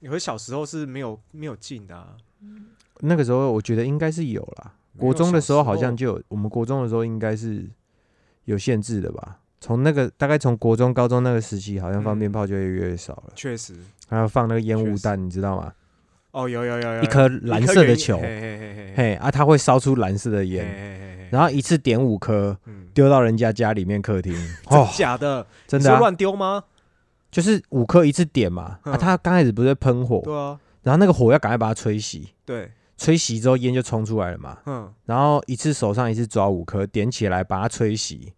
[0.00, 2.16] 你和小时候是没有没有进的、啊，
[3.02, 4.72] 那个时候我觉得应该是有啦。
[4.94, 7.64] 有国中的时候好像就有，我们国中的时候应该是
[8.44, 9.38] 有限制的吧？
[9.60, 13.32] 从那个大概从国中、高中那个时期，好像放嗯鞭炮就会越来越少了。
[13.34, 13.74] 确实，
[14.08, 15.72] 还有放那个烟雾弹，你知道吗？
[16.32, 17.02] 哦有有有有。
[17.02, 24.32] 一颗蓝色的球，嘿嘿嘿嘿嘿啊，它会烧出蓝色的烟，然后一次点五颗，嗯，丢到人家家里面客厅。
[24.68, 25.46] 真哦，假的？
[25.66, 26.64] 真的啊，你乱丢吗？
[27.30, 28.78] 就是五颗一次点嘛。
[28.82, 32.70] 啊，嗯它刚开始不是喷火，对啊，然后那个火要赶快把它吹熄，对，
[33.02, 34.58] 吹熄之后烟就冲出来了嘛。
[34.66, 38.28] 嗯，然后一次手上一次抓五颗，点起来把它吹熄，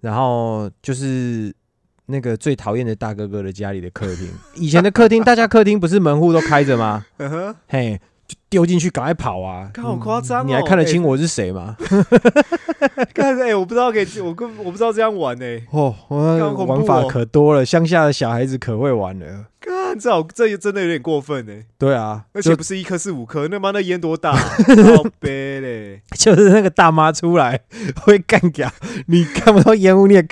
[0.00, 1.52] 然后就是
[2.06, 4.28] 那个最讨厌的大哥哥的家里的客厅。
[4.54, 7.04] 以前的客厅，大家客厅不是门户都开着吗？
[7.16, 9.70] 嗯哼，嘿，就丢进去赶快跑啊！
[9.74, 11.76] 看好夸张哦你还看得清我是谁吗？
[13.12, 15.44] 看哎，我不知道可以，我跟我不知道这样玩呢。
[15.72, 19.46] 哦，玩法哦可多了，乡下的小孩子可会玩了。
[19.86, 21.52] 看这好，这真的有点过分呢。
[21.78, 24.38] 对啊，而且不是一颗是五颗，那妈那烟多大啊？
[24.96, 26.02] 好悲嘞！
[26.16, 27.60] 就是那个大妈出来
[28.02, 28.70] 会干掉，
[29.06, 30.28] 你看不到烟雾，你也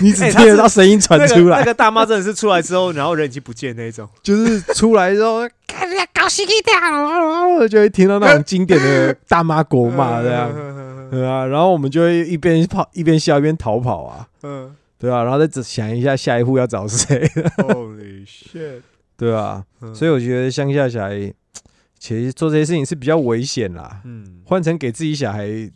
[0.00, 4.08] 你只听得到声音传出来那，个大妈真的是出来之后，然后人已经不见那一种。
[4.22, 18.80] 就是出来之后，看人家高兴一点，啊就会听到那种经典的大妈国骂这样，嗯 对啊，然后我们就会一边跑一边笑一边逃跑啊，嗯对啊，然后再只想一下下一步要找谁，，Holy shit！
[19.16, 19.94] 对啊，嗯。
[19.94, 21.32] 所以我觉得乡下小孩
[21.98, 25.70] 其实做这些事情是比较危险啦，嗯，换成给自己小孩。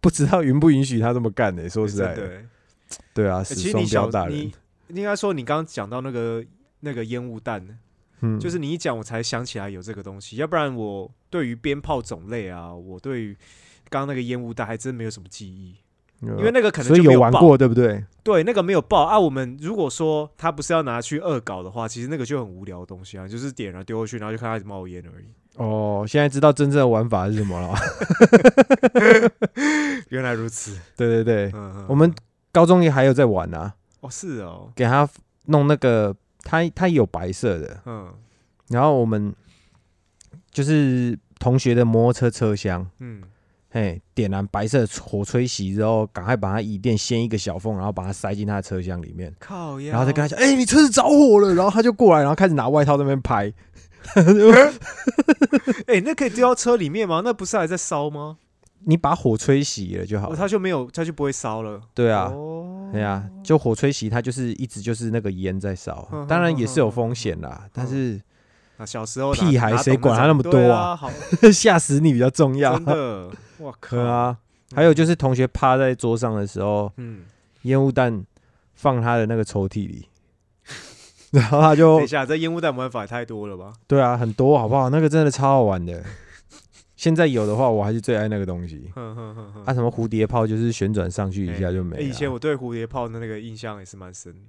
[0.00, 2.48] 不知道允不允许他这么干呢、说实在的，真的欸。
[3.14, 4.36] 对啊，欸死双其实你小标大人。
[4.36, 4.52] 你，
[4.98, 6.44] 应该说你刚刚讲到那个
[6.80, 7.64] 那个烟雾弹，
[8.20, 8.36] 嗯。
[8.40, 13.32] 就是你一讲我才想起来有这个东西，要不然我对于鞭炮种类啊，我对于
[13.88, 15.76] 刚刚那个烟雾弹还真没有什么记忆，
[16.22, 18.04] 因为那个可能所以就没，有玩过，对不对？
[18.22, 19.04] 对，那个没有爆。
[19.04, 19.18] 啊。
[19.18, 25.24] 我们如果说他不是要拿去恶搞的话，其实那个就很无聊的东西啊，就是点了丢过去，然后就看它一直冒烟而已。
[25.56, 27.74] 哦，现在知道真正的玩法是什么了？
[30.08, 32.12] 原来如此， 对对对，嗯，嗯我们
[32.52, 35.08] 高中也还有在玩啊，哦是哦，给他
[35.46, 38.12] 弄那个，它它有白色的，嗯。
[38.68, 39.34] 然后我们
[40.50, 43.22] 就是同学的摩托车车厢，嗯，
[43.72, 53.50] 嘿，点燃白色火吹熄之后，赶快把它椅垫掀一个小缝，然后把它塞进他的车厢里面，靠呀，然后再跟他讲，哎、你车子着火了，然后他就过来，然后开始拿外套在那边拍，
[55.88, 57.22] 哎、那可以丢到车里面吗？
[57.24, 58.36] 那不是还在烧吗？
[58.84, 61.80] 你把火吹熄了就好哦，它就没有，它就不会烧了。
[61.94, 68.20] 对啊，哦，对啊，就火吹熄，它就是一直就是那个烟在烧哼，当然也是有风险啦，但是
[68.76, 70.98] 啊，小时候屁孩谁管他那么多啊
[71.54, 72.74] 吓死你比较重要。
[72.74, 73.30] 真的，
[73.62, 74.36] 我靠对，啊，
[74.74, 77.24] 还有就是同学趴在桌上的时候，嗯，
[77.62, 78.24] 烟雾弹
[78.74, 80.08] 放他的那个抽屉里，
[81.30, 83.72] 然后他就等一下，这烟雾弹玩法也太多了吧？
[83.86, 84.90] 对啊，很多好不好？
[84.90, 86.02] 那个真的超好玩的。
[86.96, 88.88] 现在有的话，我还是最爱那个东西。
[88.94, 92.02] 哼哼哼哼啊，什么蝴蝶炮，就是旋转上去一下就没了。
[92.02, 94.40] 欸以前我对蝴蝶炮的那个印象也是蛮深的。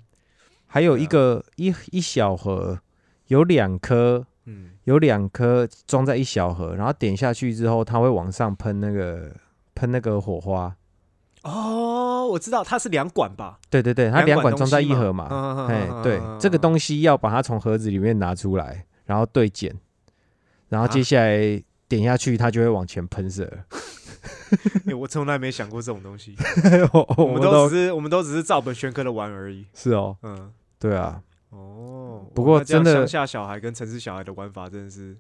[0.67, 2.79] 还有一个一一小盒，
[3.27, 9.31] 有两颗，嗯，有两颗装在一小盒，然后点下去之后，它会往上喷那个
[9.75, 10.75] 喷那个火花。
[11.43, 13.59] 哦，我知道它是两管吧？
[13.69, 15.67] 对对对，它两管装在一盒嘛嘛。
[15.69, 19.75] 哎，对，这个东西要把它从盒子里面拿出来，然后对剪，
[20.69, 23.43] 然后接下来点下去，它就会往前喷射。
[24.85, 26.35] 欸我从来没想过这种东西。
[27.17, 29.65] 我们都只是我们都只是照本宣科的玩而已。
[29.73, 31.21] 是哦，嗯，对啊，
[31.53, 35.15] 哦，不过真的乡下小孩跟城市小孩的玩法真的是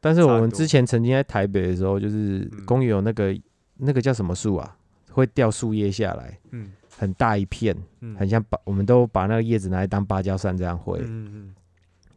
[0.00, 2.66] 但是我们之前曾经在台北的时候，就是嗯。
[2.66, 3.34] 公园有那个
[3.76, 4.76] 那个叫什么树啊，
[5.10, 6.72] 会掉树叶下来，嗯。
[6.96, 10.98] 很大一片，嗯，很像芭，我们都把那个叶子拿来当芭蕉扇这样挥。
[11.00, 11.54] 嗯嗯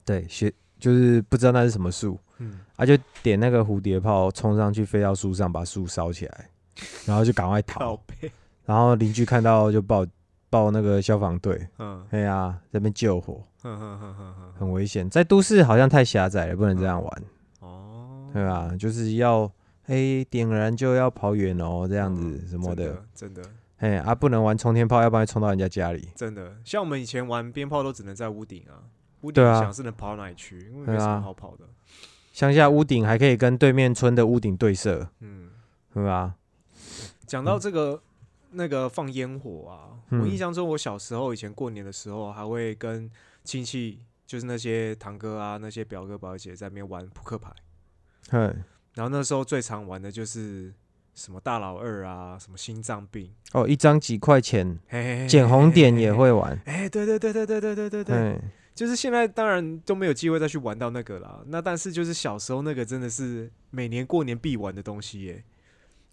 [0.06, 2.60] 对，学就是不知道那是什么树，嗯。
[2.76, 6.50] 啊，就点那个蝴蝶炮冲上去，飞到树上把树烧起来，
[7.06, 8.00] 然后就赶快 逃。
[8.66, 10.06] 然后邻居看到就报
[10.50, 12.06] 报那个消防队，嗯。
[12.12, 13.44] 哎呀，这边救火，
[14.58, 15.10] 很危险。
[15.10, 17.24] 在都市好像太狭窄了，不能这样玩，
[17.60, 18.74] 哦，对吧？
[18.78, 19.52] 就是要
[19.88, 23.44] 哎点燃就要跑远哦，这样子嗯什么的，真的真的。
[23.78, 26.08] 哎啊，不能玩冲天炮，要不然会冲到人家家里。
[26.16, 28.84] 真的，像我们以前玩鞭炮都只能在屋顶啊，
[29.22, 31.66] 屋顶想是能跑到哪里去，因为没什么啊好跑的，
[32.34, 35.50] 乡下屋顶还可以跟对面村的屋顶对射，嗯。
[35.94, 36.36] 对吧？
[37.26, 38.00] 讲到这个、
[38.52, 43.10] 那个放烟火啊，嗯我印象中我小时候以前过年的时候，还会跟
[43.44, 47.52] 亲戚，就是那些堂哥啊、那些表哥表姐在那边玩扑克牌。
[48.30, 50.74] 哼，然后那时候最常玩的就是
[51.14, 56.14] 什么大老二啊，什么心脏病，哦，一张几块钱，嘿嘿嘿捡红点也。
[56.14, 56.60] 会玩。
[56.66, 58.42] 哎，对对对对对对对对对，
[58.76, 61.44] 就是现在当然都没有机会再去玩到那个了。
[61.48, 65.44] 那但是就是小时候那个真的是每年过年必玩的东西耶。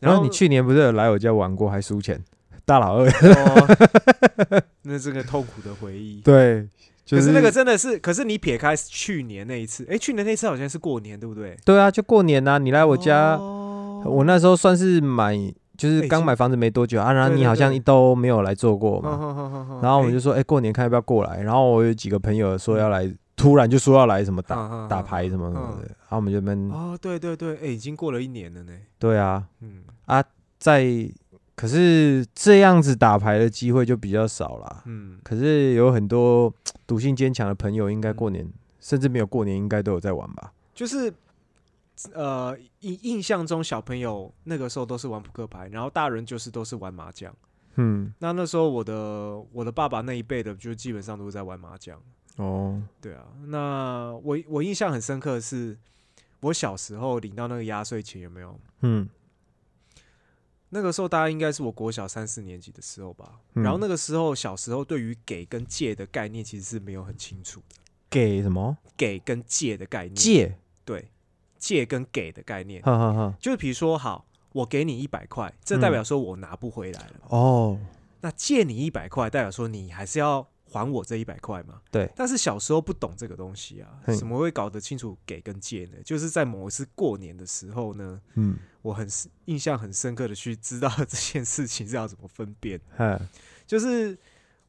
[0.04, 2.22] 然后你去年不是有来我家玩过，还输钱？
[2.66, 6.20] 大老二，哦， 那是个痛苦的回忆。
[6.24, 6.66] 对，
[7.04, 11.56] 就可是那个真的是，可是你撇开去年那一次，哎、去年那一次好像是过年，对不对？
[11.64, 15.36] 对啊，就过年呐、你来我家，哦我那时候算是买，
[15.76, 21.42] 就是刚买房子没多久啊，然后你好像对都没有来做过嘛，然后我们就说，哎、过年看要不要过来？
[21.42, 28.72] 然后我有几个朋友说要来，突然就说要来什么打打牌什么什么嗯的，然后我们就边哦，对对对，哎、已经过了一年了呢。
[28.98, 30.22] 对啊，嗯啊，
[30.58, 30.84] 在
[31.56, 34.82] 可是这样子打牌的机会就比较少啦。
[34.86, 36.52] 嗯，可是有很多
[36.86, 38.48] 赌性坚强的朋友，应该嗯过年、
[38.80, 40.52] 甚至没有过年，应该都有在玩吧？
[40.74, 41.12] 就是
[42.12, 47.32] 呃，印印象中小朋友那个时候都是玩扑克牌，然后大人就是都是玩麻将。
[47.76, 52.00] 嗯，那那时候我的我的爸爸那一辈的，就基本上都是在玩麻将。
[52.36, 55.78] 哦，对啊，那我我印象很深刻的是，
[56.40, 58.58] 我小时候领到那个压岁钱有没有？
[58.80, 59.08] 嗯，
[60.70, 63.40] 那个时候大概应该是我国小三四年级的时候吧。
[63.54, 67.76] 嗯然后那个时候小时候对于给跟借的概念其实是没有很清楚的，
[68.10, 70.58] 给什么给跟借的概念，借？
[70.84, 71.08] 对，
[71.56, 73.34] 借跟给的概念，哈哈哈。
[73.40, 77.14] 就是比如说好，我给你一百块，这代表说我拿不回来了。
[77.28, 77.78] 哦，
[78.20, 81.80] 那借你一百块，代表说你还是要还我这一百块嘛？
[81.92, 82.10] 对。
[82.16, 85.98] 但是小时候不懂这个东西啊，嘿怎么会搞得清楚给跟借呢？
[86.04, 89.08] 就是在某一次过年的时候呢，嗯，我很
[89.44, 92.80] 印象很深刻的去知道 这件事情是要怎么分辨。
[92.96, 93.20] 哈，
[93.64, 94.18] 就是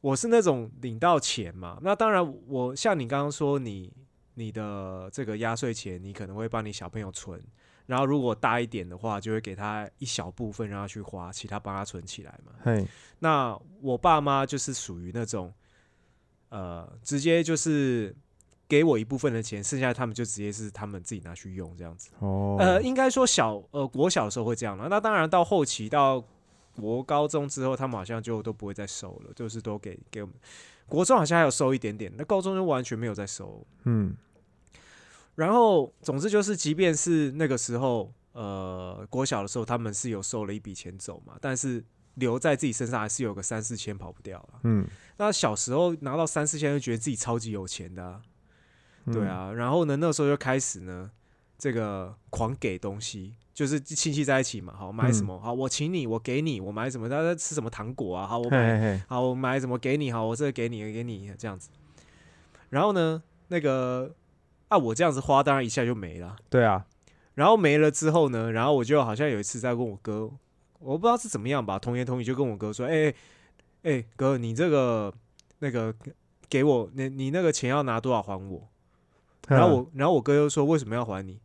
[0.00, 3.92] 我是那种领到钱嘛，那当然我像你刚刚说你
[4.34, 7.42] 你的这个压岁钱，你可能会帮你小朋友存，
[7.86, 12.52] 然后如果大一点的话，就会给他一小部分让他去花，其他帮他存起来嘛。
[12.62, 12.86] 嘿，
[13.18, 15.52] 那我爸妈就是属于那种，
[16.48, 18.14] 呃，直接就是
[18.68, 22.10] 给我一部分的钱，剩下他们就直接是他们自己拿去用这样子。
[22.20, 26.22] 哦，呃，应该说小呃国小的时候会这样了，那当然到后期到
[26.74, 30.34] 国高中之后，他们好像就都不会再收了，就是都给给我们。
[30.86, 33.66] 国中好像还有收一点点，那高中就完全没有再收。
[33.84, 34.14] 嗯，
[35.34, 41.82] 然后总之就是，即便是那个时候，呃，国小的时候他们是有收了一笔钱走嘛，但是
[42.16, 44.60] 留在自己身上还是有个三四千跑不掉了。
[44.64, 48.20] 嗯，那小时候拿到三四千，就觉得自己超级有钱的、
[49.06, 49.52] 对，啊。
[49.52, 51.10] 然后呢，那时候就开始呢，
[51.58, 61.68] 这个狂给东西，就是亲戚在一起嘛，好买什么，好我请你，我给你，我买什么，大家吃什么糖果啊，好我买，好我买什么给你，好我这个给你，给你这样子。
[62.70, 64.14] 然后呢，那个
[64.68, 66.36] 啊，我这样子花，当然一下就没了。
[66.50, 66.86] 对啊，
[67.34, 70.30] 然后没了之后呢，然后我就好像有一次在问我哥，
[70.78, 73.14] 我不知道是怎么样吧，童言童语就跟我哥说：“哎、哎、
[73.84, 75.12] 哎哥，你这个
[75.58, 75.94] 那个
[76.48, 78.68] 给我，你你那个钱要拿多少还我？”
[79.48, 81.38] 然后我，然后我哥又说：“为什么要还你？”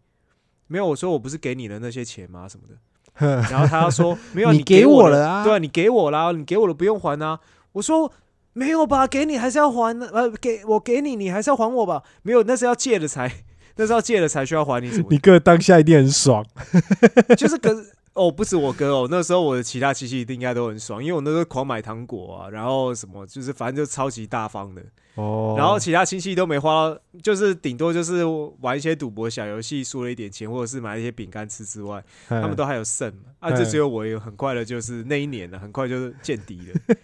[0.67, 2.47] 没有，我说我不是给你的那些钱吗？
[2.47, 2.75] 什么的。
[3.51, 7.39] 然后他说：“没有， 你你给给我了了啊对啊，你给我啦，你给我了不用还啊。”
[7.73, 8.11] 我说
[8.53, 12.03] ：“没有吧，给你还是要还的，呃，给我给你，你还是要还我吧？
[12.23, 13.31] 没有，那是要借的才，
[13.75, 16.45] 那是要借的才需要还你什么你哥当下一定很爽，
[17.37, 24.83] 就是可是哦，不止我哥哦，那时候我的其他亲戚应该都很爽，因为我那时候狂买糖果啊，然后什么就是反正就超级大方的，
[25.15, 28.23] 哦然后其他亲戚都没花到，就是顶多就是
[28.59, 36.97] 玩一些赌博小游戏输了一点钱，或者是买一些饼干吃之外，他他们都还有剩嘛，啊，嗯就只有我有很快的，就是那一年呢，很快就是见底了，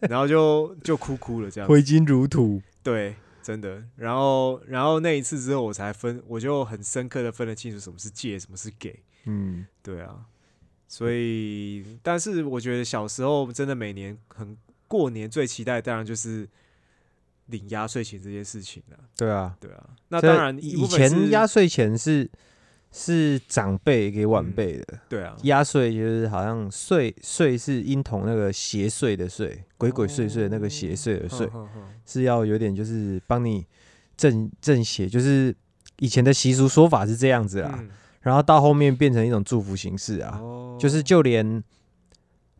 [0.10, 3.82] 然后就就哭哭了这样，挥金如土，对，真的。
[3.96, 9.00] 然后，然后那一次之后，我才分，我就很深刻的分得清楚什么是借，什么是给。
[9.24, 10.16] 嗯，对啊，
[10.92, 14.56] 所以，但是我觉得小时候真的每年很
[14.88, 16.48] 过年最期待，当然就是
[17.46, 18.98] 领压岁钱这件事情了。
[19.16, 19.56] 对啊。
[19.60, 22.28] 对啊，那当然以前压岁钱是
[22.90, 31.48] 是长辈给晚辈的，对啊，压岁就是好像岁岁是婴童那个邪祟的祟，鬼鬼祟祟的那个邪祟的祟，
[32.04, 33.64] 是要有点就是帮你
[34.16, 35.54] 正正邪，就是
[36.00, 37.90] 以前的习俗说法是这样子啦，嗯
[38.20, 40.76] 然后到后面变成一种祝福形式啊，哦。
[40.78, 41.62] 就是就连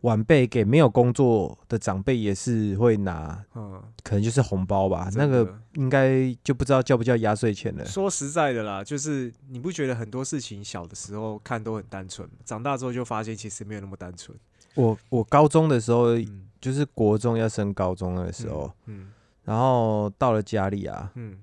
[0.01, 5.59] 晚辈给没有工作的长辈也是会拿，嗯，可能就是红包吧，那个的。
[5.75, 7.85] 应该就不知道叫不叫压岁钱了。
[7.85, 14.37] 说实在的啦，就是你不觉得很多事情小的时候看都很单纯，长大之后就发现其实没有那么单纯。
[14.73, 19.09] 我我高中的时候，嗯，就是国中要升高中的时候，嗯。
[19.43, 21.37] 然后到了家里啊，嗯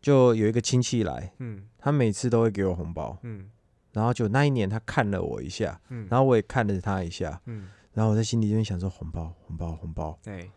[0.00, 1.64] 就有一个亲戚来，嗯。
[1.78, 3.48] 他每次都会给我红包，嗯。
[3.92, 10.48] 然后就那一年他看了我一下，嗯，然后我也看了他一下，嗯，然后我在心里就想说红包红包红包，哎，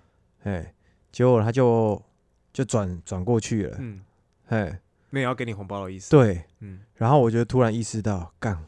[0.43, 0.73] 哎，
[1.11, 1.99] 结果他就
[2.51, 4.01] 就转转过去了，嗯，
[4.49, 4.79] 哎，
[5.09, 8.63] 没有要给你红包的意思。，对，嗯，然后我就突然意识到，干，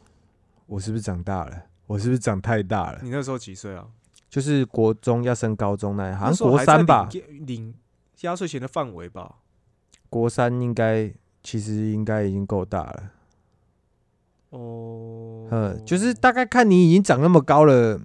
[0.66, 1.62] 我是不是长大了？
[1.86, 2.98] 我是不是长太大了？
[3.04, 3.86] 你那时候几岁啊？
[4.28, 7.08] 就是国中要升高中那，好像国三吧，
[7.46, 7.72] 领
[8.22, 9.36] 压岁钱的范围吧？
[10.08, 13.02] 国三应该其实应该已经够大了。
[14.50, 18.00] 哦，嗯，就是大概看你已经长那么高了，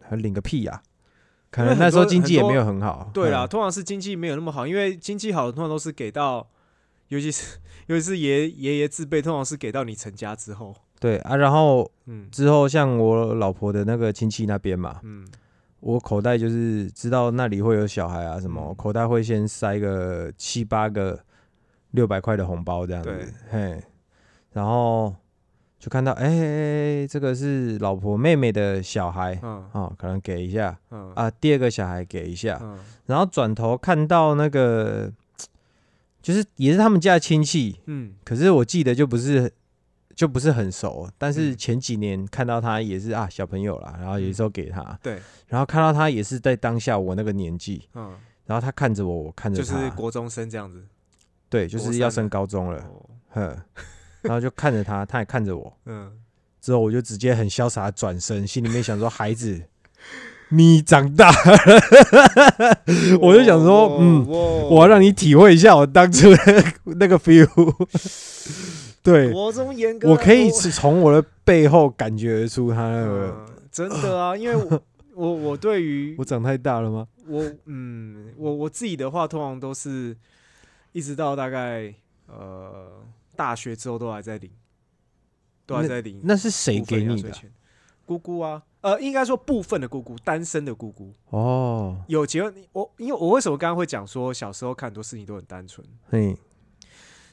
[0.00, 0.82] 还领个屁呀、
[1.50, 3.10] 可能那时候经济也没有很好。
[3.12, 6.46] 对啦，嗯通常是经济没有那么好，因为经济好的通常都是给到，
[7.08, 10.74] 尤其是 尤其是爷爷爷自备，通常是给到你成家之后。
[11.00, 15.26] 对啊，然后嗯之后像我老婆的那个亲戚那边嘛，嗯
[15.80, 21.18] 我口袋就是知道那里会有小孩啊什么，嗯口袋会先塞个七八个
[21.92, 23.82] 六百块的红包这样子，嘿，
[24.52, 25.14] 然后
[25.78, 32.78] 就看到哎、欸这个是老婆妹妹的小孩嗯哦，可能给一下嗯啊，第二个小孩给一下，嗯。
[33.06, 35.10] 然后转头看到那个，
[36.20, 39.50] 就是也是他们家的亲戚，嗯可是我记得就不是
[40.14, 41.56] 就不是很熟，但是嗯。
[41.56, 48.14] 前几年看到他也是啊小朋友啦，然后有时候给他，对，然后看到他也是在当下我那个年纪，嗯，
[48.44, 50.84] 然后他看着我，我看着他就，是国中生这样子。
[51.48, 53.56] 对，就是要升高中了，哦 呵，
[54.22, 56.10] 然后就看着他，他也看着我，嗯，
[56.60, 59.62] 之后我就直接很潇洒地转身，心里面想说孩子。
[60.50, 61.30] 你长大，
[63.20, 66.38] 我就想说嗯我我要让你体会一下我当初的
[66.96, 67.46] 那个 feel。
[69.02, 73.26] 对，我这么严格，我可以是从我的背后感觉得出他那个。
[73.36, 74.82] 嗯真的啊，因为我
[75.14, 77.06] 我我对于我长太大了吗？
[77.28, 80.16] 我嗯，我我自己的话，通常都是
[80.92, 81.94] 一直到大概
[82.26, 83.02] 呃
[83.36, 84.50] 大学之后都还在领，
[85.66, 86.20] 都还在领。
[86.24, 87.32] 那是谁给你的？
[88.04, 92.54] 姑姑啊，呃，应该说部分的姑姑，单身的姑姑，哦，有结婚。
[92.72, 96.34] 我因为我为什么刚刚会讲说小时候看很多事情都很单纯，嘿，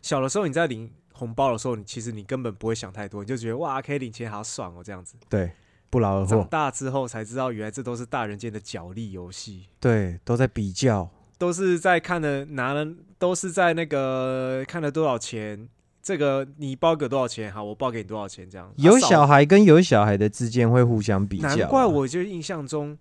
[0.01, 5.16] 小的时候你在领红包的时候，你其实你根本不会想太多，你就觉得哇，可以领钱好爽哦，这样子。
[5.30, 5.49] 对，
[5.89, 9.70] 不劳而获长获，大之后才知道，原来这都是大人间的角力游戏。
[9.80, 15.67] 对，都在比较，都是在看了拿了，都是在那个看了多少钱，
[16.01, 18.71] 这个你包给多少钱，好，我包给你多少钱，这样。
[18.77, 21.55] 有小孩跟有小孩的之间会互相比较啊。
[21.55, 22.97] 难怪我就印象中，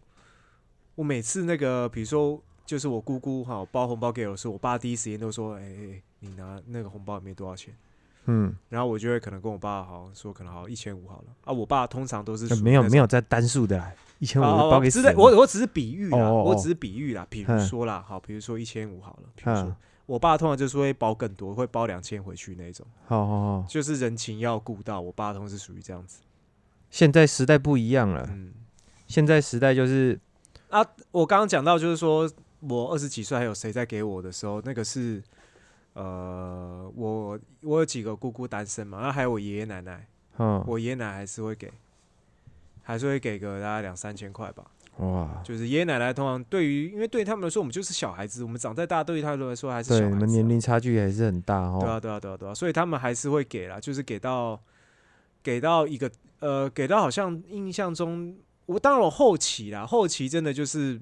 [0.95, 7.75] 我每次那个，比如说，就是我姑姑哈包红包给我的时候，我爸第一时间都说：“哎、哎、你拿那个红包里面多少钱
[8.27, 11.53] 嗯，？”然后我就会可能跟我爸好像说，可能好一千五好了啊。
[11.53, 16.45] 我爸通常都是呃没有没有在单数的啦，一千五哦包给死人只是我我只是比喻啦，哦哦哦。
[16.45, 25.01] 我只是比喻啦，比如嗯说啦，好，比如说一千五好了，比如说嗯，我爸通常就是会包更多，会包两千回去那种，好好好，就是人情要顾到。
[25.01, 26.21] 我爸通常是属于这样子，
[26.91, 28.53] 现在时代不一样了，嗯，
[29.07, 30.19] 现在时代就是
[30.71, 35.23] 啊我刚刚讲到就是说我二十几岁还有谁在给我的时候，那个是
[35.95, 40.07] 呃，我我有几个姑姑单身嘛，然后还有我爷爷奶奶，
[40.39, 41.71] 嗯，我爷爷奶奶还是会给，
[42.85, 44.65] 还是会给个大概两三千块吧。
[44.99, 50.17] 哇，就是爷爷奶奶通常对于，因为对他们来说，我们就是小孩子，我们长再大，对于他们来说还是小对，孩子、啊。
[50.17, 51.79] 你们年龄差距还是很大哦。
[51.81, 54.61] 对啊，对啊，对啊，对啊，所以他们还是会给啦，就是给到
[55.43, 56.09] 给到一个
[56.39, 61.01] 呃，给到好像印象中，我当然我后期啦，后期真的就是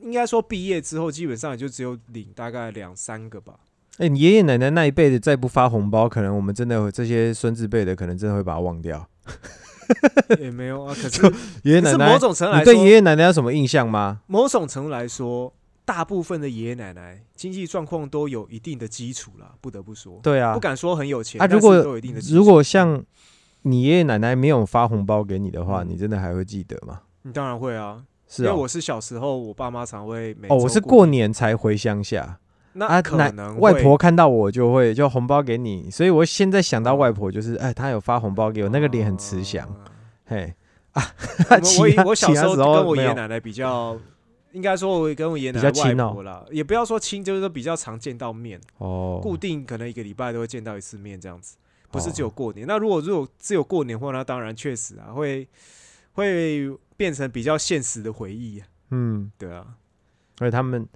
[0.00, 3.60] 应该说毕业之后，基本上也就只有领大概两三个吧。
[3.98, 9.06] 哎、你爷爷奶奶那一辈的再不发红包，可能我们真的这些孙子辈的，可能真的会把它忘掉。
[10.40, 11.22] 也没有啊，可是
[11.62, 14.20] 爷爷奶奶可是某，种程度来说，你对爷爷奶奶有什么印象吗？
[14.26, 15.52] 某种程度来说，
[15.84, 22.34] 大部分的爷爷奶奶经济状况都有一定的基础啦，不得不说，对啊不，敢说很有钱，啊，如果有一定的基。
[22.34, 23.02] 如果像
[23.62, 27.00] 你爷爷奶奶没有发红包给你的话，嗯你真的还会记得吗？
[27.22, 32.38] 你当然会啊，是啊，因为我是小时候，我爸妈常会每哦，我是固过年才回乡下
[32.76, 39.76] 那可能外婆看到我就会就红包给你，所以我现在想到外婆就是，哎，她有发红包给我，那个脸很慈祥，哦
[40.26, 40.54] 嘿。
[40.92, 41.02] 啊，
[41.50, 43.94] 我 其我我小时候跟我爷爷奶奶比较，
[44.52, 46.10] 应该说我跟我爷爷奶比较奶外亲哦。
[46.14, 51.58] 婆啦，也不要说亲，就是说比较常见到面，哦，固定可能一个礼拜都会见到一次面这样子，
[51.90, 52.66] 不是哦只有过年。
[52.66, 55.46] 那如果如果只有过年的话，那当然确实啊，会
[56.14, 59.66] 会变成比较现实的回忆啊，嗯，对啊。
[60.38, 60.88] 而且他们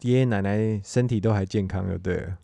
[0.00, 2.38] 爷爷奶奶身体都还健康，就对了，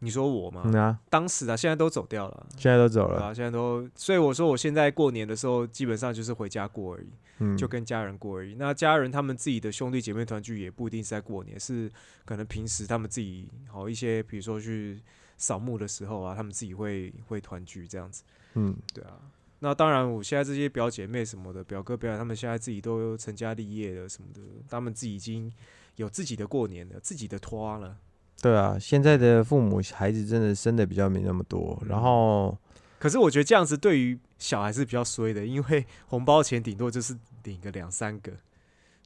[0.00, 0.62] 你说我吗？
[0.66, 2.46] 嗯啊，当时啊，现在都走掉了。
[2.56, 7.08] 现在都走了，啊，现在都，所以我说我现在过年的时候，基本上就是回家过而已。
[7.38, 8.54] 嗯，就跟家人过而已。
[8.54, 11.90] 那家人他们自己的兄弟姐妹团聚也不一定是在过年，是
[12.24, 15.00] 可能平时他们自己好一些，比如说去
[15.36, 18.22] 扫墓的时候啊，他们自己会会团聚这样子。
[18.54, 19.18] 嗯，对啊，
[19.58, 25.52] 那当然我现在这些表姐妹什么的，表哥表姐他们现在自己都成家立业了什么的，他们自己已经
[25.96, 27.96] 有自己的过年了，自己的拖了。
[28.42, 31.88] 对啊，现在的父母孩子真的生的比较没那么多，嗯。
[31.88, 32.58] 然后
[32.98, 38.32] 可是我觉得这样子对于小孩是比较衰的，因为红包钱顶多就是领个两三个，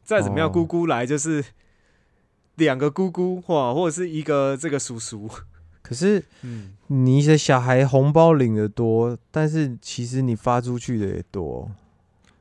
[0.02, 0.50] 再怎么样哦。
[0.50, 1.44] 姑姑来就是
[2.56, 5.30] 两个姑姑或，或者是一个这个叔叔，
[5.82, 11.70] 可是 嗯，你的小孩红包领的多，但是其实你发出去的也多，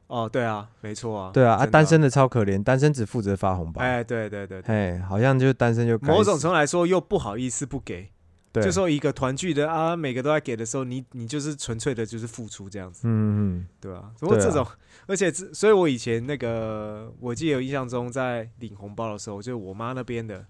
[0.07, 8.09] 哦，对啊，没错啊，对啊，啊，真的单身的超可怜，单身只负责发红包，哎，对对对对，哎，好像就单身就该某种死程度来说又不好意思不给，
[8.53, 13.67] 对，就说一个团聚的啊，每个都在给的时候，你你就是纯粹的就是付出这样子，嗯嗯。
[13.81, 14.47] 对啊、不过对啊。
[14.47, 14.65] 这种，
[15.07, 20.45] 而且这，所以我以前那个，我记得有印象中，在领红包的时候，就是我妈那边的，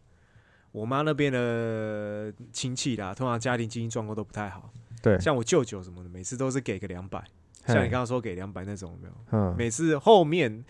[0.72, 7.26] 我妈那边的亲戚啦，通常家庭经济状况都不太好，对，像我舅舅什么的，每次都是给个两百，嘿
[7.68, 9.14] 像你刚刚说给两百那种，有没有？
[9.32, 9.56] 嗯。
[9.58, 10.64] 每次后面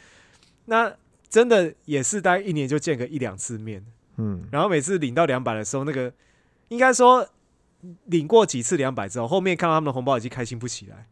[0.65, 0.93] 那
[1.29, 3.85] 真的也是大概一年就见个一两次面，
[4.17, 4.47] 嗯。
[4.51, 6.11] 然后每次领到两百的时候，那个
[6.69, 7.27] 应该说
[8.05, 11.07] 领过几次两百之后，后面看到他们的红包已经开心不起来。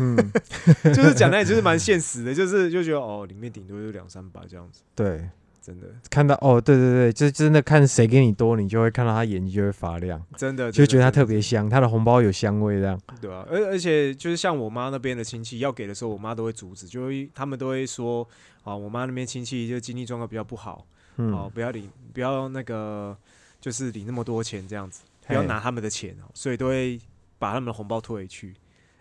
[0.00, 0.16] 嗯，
[0.92, 5.28] 就是讲的也就是蛮现实的，就是就觉得哦，里面顶多就两三百这样子，对，
[5.68, 5.86] 真的。
[6.08, 18.26] 看到哦，对对对，就真的看谁给你多，你就会看到他眼睛就会发亮，真的就觉得他特别别香，他的红包有香味这样，对啊，而而且就是像我妈那边的亲戚要给的时候，我妈都会阻止，就会他们都会说
[18.64, 20.86] 啊，我妈那边亲戚就经济状况比较不好，
[21.18, 23.14] 嗯，哦，不要领，不要那个
[23.60, 26.98] 就是领那么多钱这样子，不要拿他们的钱哦，所以都会
[27.38, 28.54] 把他们的红包退回去。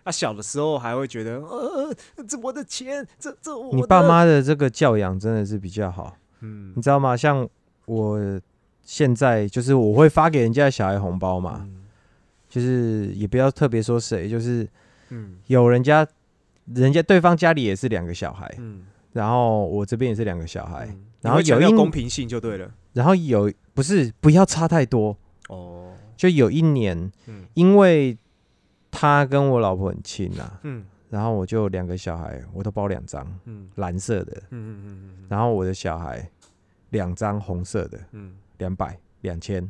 [0.04, 1.96] 啊，小的时候还会觉得，呃，
[2.28, 6.74] 这我的钱，这这我你爸，妈的这个教养真的是比较好，嗯。
[6.76, 7.16] 你知道吗？
[7.16, 7.48] 像
[7.86, 8.42] 我
[8.84, 11.84] 现在就是我会发给人家的小孩红包嘛，嗯。
[12.50, 14.68] 就是也不要特别说谁，就是
[15.10, 15.38] 嗯。
[15.48, 16.08] 有人家
[16.74, 18.84] 人家对方家里也是两个小孩，嗯，
[19.14, 21.06] 然后我这边也是两个小孩，嗯。
[21.22, 22.72] 然后强有一调公平性就对了。
[22.94, 25.16] 然后有不是不要差太多，
[25.50, 27.46] 哦，就有一年，嗯。
[27.54, 28.18] 因为
[28.90, 33.70] 他跟我老婆很亲啊，嗯然后我就两个小孩我都包两张嗯。
[33.76, 36.30] 蓝色的，嗯嗯嗯嗯然后我的小孩
[36.90, 39.70] 两张红色的，嗯，两百两千，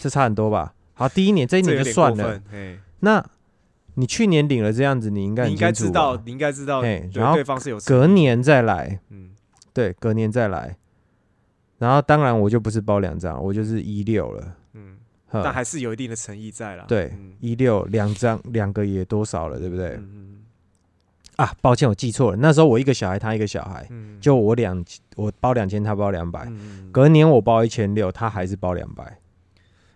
[0.00, 0.74] 这差很多吧？
[0.94, 2.40] 好，第一年这一年就算了。
[3.00, 3.24] 那
[3.94, 9.30] 你去年领了这样子，你应该你应该知道，你应该知道，对然后对方是有隔年再来，嗯。
[9.72, 10.76] 对，隔年再来，
[11.78, 14.96] 然后当然我就不是包两张，我就是一六了，嗯，
[15.32, 16.84] 但还是有一定的诚意在啦。
[16.86, 19.94] 对嗯，一六两张两个也多少了，对不对？
[19.96, 20.33] 嗯嗯
[21.36, 24.84] 啊，抱歉，我记错了，那时候我一个小孩，他一个小孩，嗯，就我两
[25.16, 29.18] 我包两千，他包两百、嗯，隔年我包一千六，他还是包两百。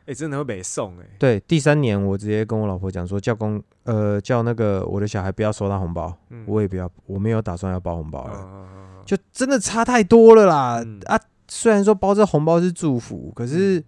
[0.06, 6.44] 哎，真的会被送哎，对，第三年我直接跟我老婆讲说，叫公呃叫那个我的小孩不要收到红包，嗯。
[6.46, 10.98] 我也不要，我没有打算要包红包了，嗯就真的差太多了啦、嗯。
[11.06, 11.18] 啊！
[11.50, 13.82] 虽然说包这红包是祝福，可是、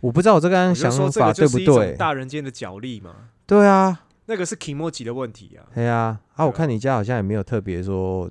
[0.00, 1.94] 我不知道我这个想法对不对？
[1.94, 3.14] 大人间的角力嘛，
[3.46, 8.30] 对啊，那个是 k i m o j i 的问题啊，对啊，啊，我看你家好像也没有特别说，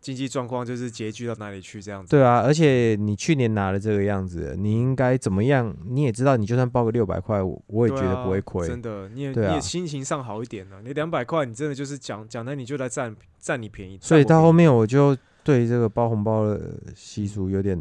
[0.00, 2.10] 经济状况就是拮据到哪里去这样子。
[2.10, 5.76] 对啊，而且你去年拿了这个样子，你应该怎么样？
[5.84, 8.68] 你也知道，你就算包个六百块，我我也对觉得啊不会亏。
[8.68, 13.98] 真的，你也啊你也心情上好一点呢、你两百块，你真的就是讲讲的，你就来占占你便宜。
[14.00, 17.76] 所以到后面我就对这个包红包的习俗有点，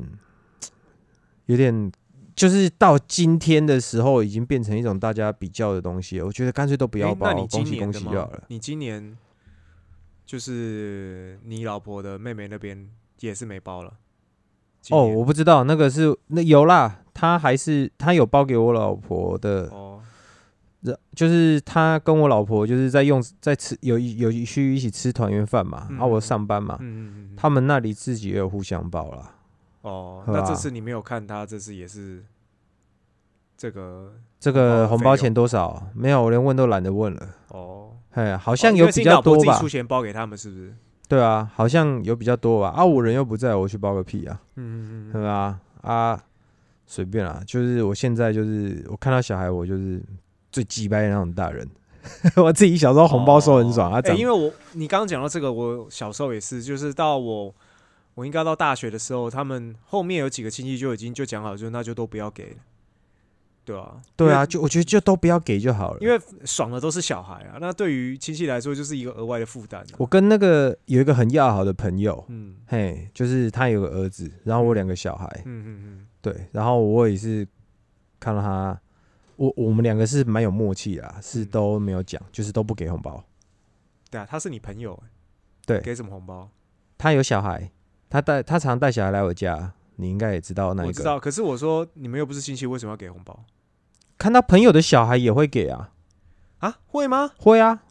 [1.45, 1.91] 有点，
[2.35, 6.25] 就是到今天的时候，已经变成一种大家比较的东西了。
[6.25, 8.43] 我觉得干脆都不要包，恭喜恭喜就好了。
[8.47, 9.17] 你今年
[10.25, 13.93] 就是你老婆的妹妹那边也是没包了
[14.89, 20.01] 哦，我不知道那个是那有啦，他还是他有包给我老婆的，哦，
[21.13, 26.79] 就是他跟我老婆就是在用在吃有一有一去一起吃团圆饭嘛，嗯啊，我上班嘛，
[27.37, 29.35] 他们那里自己也有互相包啦。
[29.81, 32.23] 哦，那这次你没有看他，这次也是
[33.57, 35.87] 这个这个红包钱多少？
[35.93, 37.27] 没有，我连问都懒得问了。
[37.49, 39.57] 哦，哎，好好像有比较多吧？
[39.59, 40.73] 出钱包给他们是不是？
[41.07, 42.69] 对啊，好像有比较多吧？
[42.69, 44.39] 啊，我人又不在，我去包个屁啊！
[44.55, 45.59] 嗯嗯嗯对吧？
[45.81, 46.23] 啊，
[46.85, 50.01] 随便啦，就是我现在就是我看到小孩，我就是
[50.51, 51.67] 最鸡掰的那种大人。
[52.37, 57.53] 我自己小时候红包收很爽啊，因为我你刚刚讲到这个，我小时候也是，就是到我
[58.15, 62.57] 我应该到大学的时候，他们后面有几个亲戚就已经就讲好，就那就都不要给了，
[63.63, 65.99] 对啊，对啊，就我觉得就都不要给就好了。
[66.01, 69.95] 因为爽的都是小孩啊，那对于亲戚来说就是一个额外的负担、啊。
[69.97, 77.47] 我跟那个有一个很要好的朋友，嗯嘿，就是他有个儿子，然后我两个小孩，嗯嗯嗯，对，然后我也是
[78.19, 78.79] 看到他，
[79.37, 83.23] 我我们两个是蛮有默契啦，是嗯都没有讲，就是都不给红包。
[84.09, 85.03] 对啊，他是你朋友、欸，
[85.65, 86.49] 对给什么红包？
[86.97, 87.71] 他有小孩，
[88.11, 90.89] 他带他常带小孩来我家，你应该也知道那一个。
[90.89, 93.39] 我知道，可是我说你们又不是亲戚，为什么要给红包
[94.17, 95.91] 看到朋友的小孩也会给啊，
[96.59, 96.77] 啊？
[96.87, 97.31] 会吗？
[97.37, 97.83] 会啊，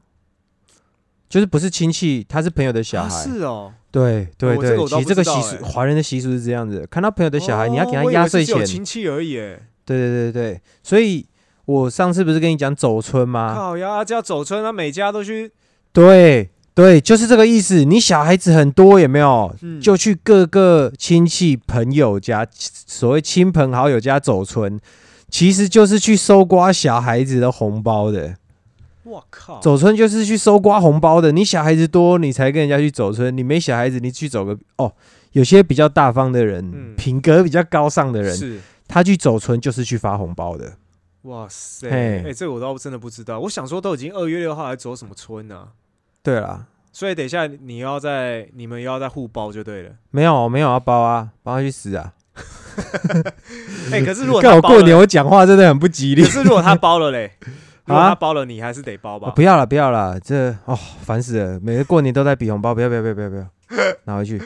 [1.28, 3.24] 就是不是亲戚，他是朋友的小啊孩。
[3.24, 8.64] 是哦，对对对，其实这个习俗，欸华人的习俗是这样子，看到朋友的小孩，你要给他压岁钱。
[8.64, 11.26] 亲戚而已、欸，对对对对，所以
[11.64, 13.54] 我上次不是跟你讲走村吗？
[13.54, 15.50] 靠呀，叫走村，那每家都去，
[15.92, 16.50] 对
[16.80, 17.84] 对，就是这个意思。
[17.84, 19.54] 你小孩子很多，有没有？
[19.60, 24.80] 嗯就去各个亲戚朋友家，所谓亲朋好友家走村，
[25.28, 28.34] 其实就是去搜刮小孩子的红包的。
[29.02, 31.32] 我靠，走村就是去搜刮红包的。
[31.32, 34.90] 你小孩子多，你才跟人家去走村；你没小孩子，你去走个哦。
[35.32, 38.58] 有些比较大方的人，嗯品格比较高尚的人，是。
[38.88, 40.72] 他去走村就是去发红包的。
[41.22, 41.90] 哇塞！
[41.90, 43.38] 嘿哎、这个我倒真的不知道。
[43.40, 45.68] 我想说，都已经二月六号，还走什么村呢、
[46.22, 49.90] 对啦，所以等一下你要在你们要在互包就对了。
[50.10, 52.12] 没有没有要包啊，包他去死啊！
[53.92, 56.28] 哎、可是如果跟他包我过年，我讲话真的很不吉利可。
[56.28, 57.30] 是如果他包了嘞，
[57.84, 59.28] 如果啊他包了，你还是得包吧？
[59.28, 61.60] 哦不要了，不要了，这哦烦死了！
[61.60, 63.46] 每个过年都在比红包，不要不要不要不要不要，
[64.04, 64.40] 拿回去，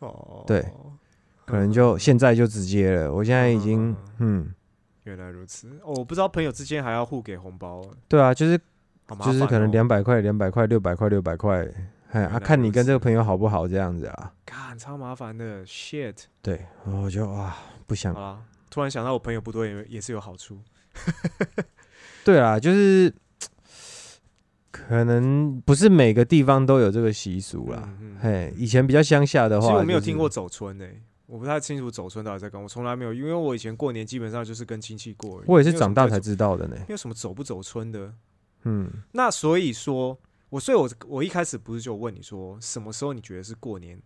[0.00, 0.64] 哦，对
[1.44, 3.12] 可能就现在就直接了。
[3.12, 4.48] 我现在已经嗯，
[5.04, 5.68] 原来如此。
[5.84, 8.58] 哦，我不知道朋友之间还要互给红包，对啊，就是
[9.10, 9.32] 好麻烦、哦。
[9.32, 11.68] 就是可能两百块两百块六百块六百块，
[12.12, 14.32] 哎啊，看你跟这个朋友好不好这样子啊。
[14.44, 16.14] 干超麻烦的，shit。
[16.40, 17.54] 对，我就哇
[17.86, 18.20] 不想好。
[18.20, 20.58] 啦，突然想到我朋友不多也也是有好处。
[22.24, 23.12] 对啊，就是
[24.70, 27.82] 可能不是每个地方都有这个习俗啦。
[27.84, 35.44] 嗯嗯嘿，以前比较乡下的话，其实我没有听过走村诶、我不太清楚走村到底在干嘛，我从来没有，因为我以前过年基本上就是跟亲戚过而已。
[35.46, 36.76] 我也是没有什么走，长大才知道的呢。
[36.80, 38.12] 没有什么走不走村的。
[38.64, 40.18] 嗯，那所以说，
[40.50, 44.00] 我所以我我一开始不是就问你说，什么时候你觉得是过年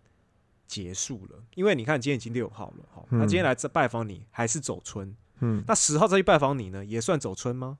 [0.67, 1.43] 结束了？
[1.55, 5.15] 因为你看今天已经六号了，好，那嗯今天来这拜访你还是走春？
[5.39, 7.77] 嗯，那十号再去拜访你呢，也算走春吗？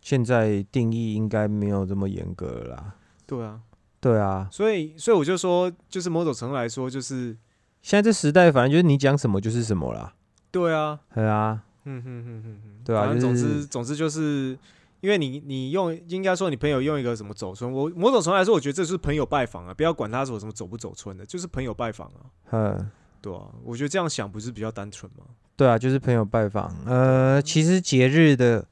[0.00, 2.94] 现在定义应该没有这么严格了啦。
[3.26, 3.60] 对啊，
[4.00, 7.36] 对啊，所以所以我就说，就是某种程度来说，就是
[7.82, 10.14] 现在这时代，反正就是你讲什么就是什么啦。
[10.50, 14.58] 对啊，对啊，嗯哼哼哼哼，对啊总就是之总之就是，
[15.00, 22.90] 因为你你用应该说你朋友用一个什么走村，我某种程度来说，我觉得这是朋友拜访啊，不要管他说什么走不走村的，就是朋友拜访啊，嗯，
[23.22, 25.24] 对啊，我觉得这样想不是比较单纯吗？
[25.56, 26.72] 对啊，就是朋友拜访。
[26.84, 28.64] 呃，其实节日的，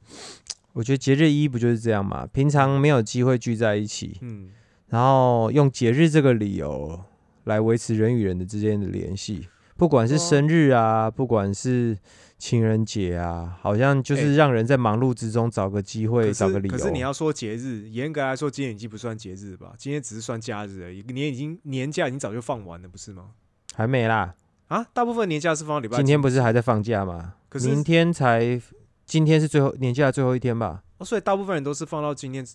[0.73, 2.25] 我觉得节日一不就是这样嘛？
[2.27, 4.49] 平常没有机会聚在一起，嗯，
[4.87, 6.97] 然后用节日这个理由
[7.43, 11.97] 来维持人与人的之间的联系，不管是哦生日啊，不管是
[12.37, 16.77] 情人节啊，好像就是让人在忙碌之中找个机会，可找个理由。
[16.77, 19.73] 是可是你要说节日，严格来说，今天已经不算节日吧？
[19.77, 23.31] 今天只是算假日而已，年已经年假已经早就放完了，不是吗？
[23.73, 24.35] 还没啦，
[24.67, 27.33] 啊，大部分年假是放到礼拜，今天不是还在放假吗？
[27.49, 28.61] 可是明天才，
[29.05, 30.83] 今天是最后年假的最后一天吧？
[30.99, 32.45] 哦，所以大部分人都是放到今天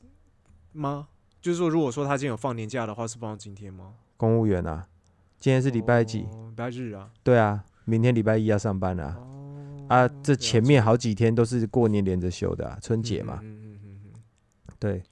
[0.73, 1.09] 吗？
[1.41, 3.95] 就是说，如果说他今天有放年假的话，是放到今天吗？
[4.17, 4.87] 公务员啊，
[5.41, 6.21] 今天是礼拜几？
[6.31, 7.11] 哦礼拜日啊。
[7.25, 9.17] 对啊，明天礼拜一要上班啊。
[9.19, 9.42] 哦，
[9.89, 13.39] 啊，这前面好几天都是过年连着休的、啊，春节嘛。
[13.43, 14.21] 嗯嗯嗯嗯嗯
[14.79, 15.03] 对，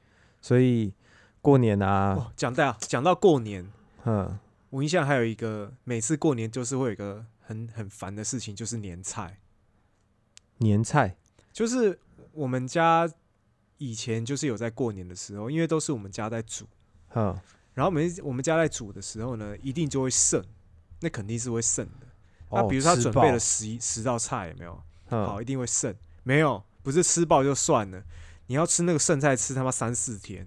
[0.41, 0.93] 所以
[1.41, 1.87] 过年嗯。
[1.87, 3.71] 啊，哦，讲到讲到过年，
[4.05, 4.39] 嗯，
[4.71, 9.39] 我印象还有一个，每次过年就是会有一个很很烦的事情，就是年菜。
[10.59, 11.17] 年菜，
[11.53, 11.99] 就是
[12.33, 13.11] 我们家
[13.79, 16.67] 以前就是有在过年的时候，因为都是我们家在煮，
[17.15, 17.35] 嗯，
[17.75, 20.45] 然后每次我们家在煮的时候呢，一定就会剩，
[21.01, 22.07] 那肯定是会剩的。
[22.51, 24.83] 那哦比如说他准备了十一十道菜，有没有？
[25.11, 25.95] 嗯好，一定会剩。
[26.23, 28.03] 没有，不是吃饱就算了，
[28.47, 30.47] 你要吃那个剩菜吃他妈三四天，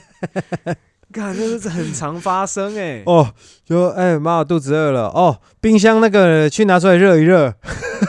[1.12, 3.32] 看这是很常发生哎、哦，
[3.64, 5.08] 就哎妈，我肚子饿了。
[5.08, 7.54] 哦，冰箱那个去拿出来热一热，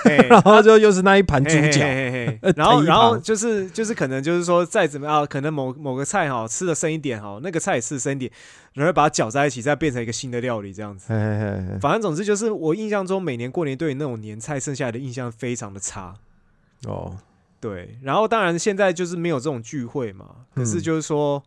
[0.06, 0.18] 嘿。
[0.30, 1.86] 然后就又是那一盘猪脚，
[2.56, 8.32] 然后然后旁就是就是可能就是说再怎么样，可能某某个菜哈吃的深一点哈，那个菜也吃的剩一点，
[8.74, 11.08] 然后把它搅在一起，再变成一个新的料理这样子。
[11.82, 16.14] 反正总之就是我印象中每年过年对于那种年菜剩下来的印象非常的差。
[16.86, 17.18] 哦，
[17.60, 20.82] 对，然后当然现在就是没有这种聚会嘛，可是嗯。
[20.82, 21.43] 就是说，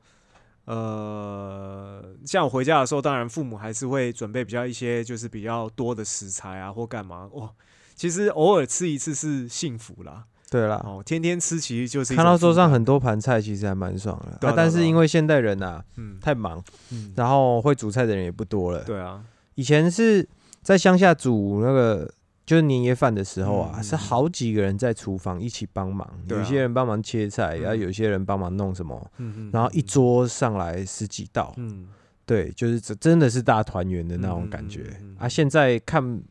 [0.67, 7.51] 呃，像我回家的时候，当然父母还是会准备比较一些就是比较多的食材啊，或干嘛哇。
[7.95, 14.37] 其实偶尔吃一次是幸福啦，对啦，哦，天天吃其实就是看到桌上很多盘菜，其实还蛮爽的。
[14.41, 16.61] 对啊啊但是因为现代人啊嗯太忙，
[16.91, 18.83] 嗯，然后会煮菜的人也不多了。
[18.83, 19.23] 对啊，
[19.55, 20.29] 以前是
[20.61, 22.11] 在乡下煮那个
[22.47, 27.61] 就是年夜饭的时候啊，是好几个人在厨房一起帮忙，有些人帮忙切菜，嗯。
[27.61, 29.11] 然后有些人帮忙弄什么，
[29.53, 31.89] 然后一桌上来十几道，嗯，
[32.27, 35.29] 对，就是这真的是大团圆的那种感觉、啊。
[35.29, 36.23] 现在看。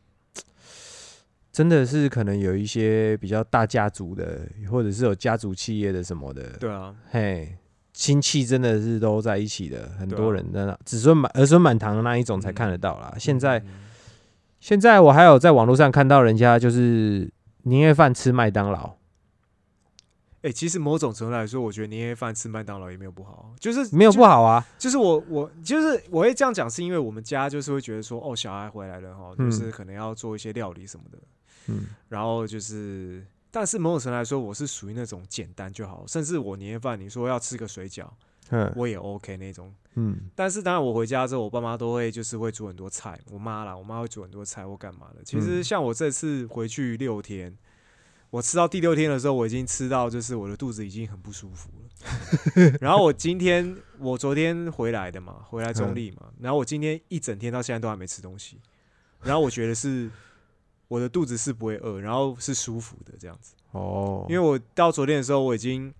[1.54, 7.56] 真的是可能有一些比较大家族的，或者是有家族企业的什么的，对啊，嘿，
[7.92, 13.14] 亲戚真的是都在一起的，很多人的那子孙满儿孙满堂的那一种才看得到啦。
[13.20, 13.66] 现在嗯
[14.64, 17.30] 现在我还有在网络上看到人家就是
[17.64, 18.96] 年夜饭吃麦当劳，
[20.40, 24.66] 哎、其实某种程度来说，我觉得年夜饭吃麦当劳也没有不好，就是没有不好啊。
[24.78, 29.50] 就是我我就是我会这样讲，是因为我们家就是会觉得说，哦，小孩回来了哈，嗯。
[29.50, 31.18] 就是可能要做一些料理什么的，
[31.66, 38.10] 嗯，然后就是，但是某种程度来说，我是属于那种简单就好，甚至我年夜饭你说要吃个水饺，嗯
[38.76, 39.72] 我也 OK 那种。
[39.96, 45.22] 嗯但是当然，我回家之后，我爸妈都会就是会煮很多菜，我妈啦，我妈会煮很多菜或干嘛的。
[45.22, 47.56] 其实嗯像我这次回去六天，
[48.30, 52.72] 我吃到第六天的时候，我已经吃到就是我的肚子已经很不舒服了。
[52.80, 58.60] 然后我今天我昨天回来的嘛，回来中立嘛，然后我今天一整天到现在都还没吃东西，
[59.22, 60.10] 然后我觉得是
[60.88, 63.54] 我的肚子是不会饿，然后是舒服的这样子。
[63.70, 65.94] 哦，因为我到昨天的时候，我已经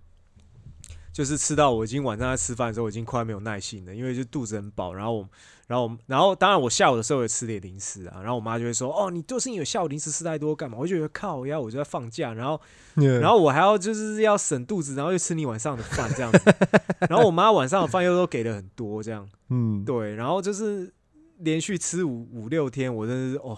[1.14, 4.92] 就是吃到我已经晚上在吃饭的时候，我已经快没有耐心了，因为就肚子很饱。
[4.92, 5.28] 然后我，
[5.68, 8.18] 然后我，然后当然我下午的时候也吃点零食啊。
[8.20, 12.60] 然后我妈就会说：“哦，你就是因为下午零食吃太多干嘛？”我就觉得靠呀，我就在放假，然后
[12.98, 16.40] 然后我还要就是要省肚子，然后又吃你晚上的饭这样子。
[17.08, 20.92] 然后我妈晚上的饭又都给了很多这样，嗯，对，然后就是
[21.38, 23.56] 连续吃五五六天，我真的是哦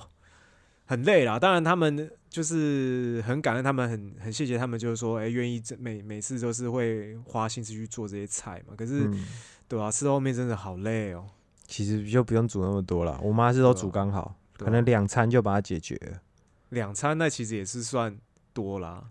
[0.84, 1.38] 很累啦。
[1.38, 8.74] 当然他们就是很感恩，他们很很谢谢他们，就是说哎愿意这每每次都是会花心思去做这些菜嘛。
[8.76, 9.26] 可是、嗯
[9.68, 11.26] 对啊，吃到后面真的好累哦。
[11.66, 16.20] 其实就不用煮那么多了，我妈是都煮刚好，啊可能两餐就把它解决了。
[16.68, 18.16] 两餐那其实也是算
[18.52, 19.04] 多啦，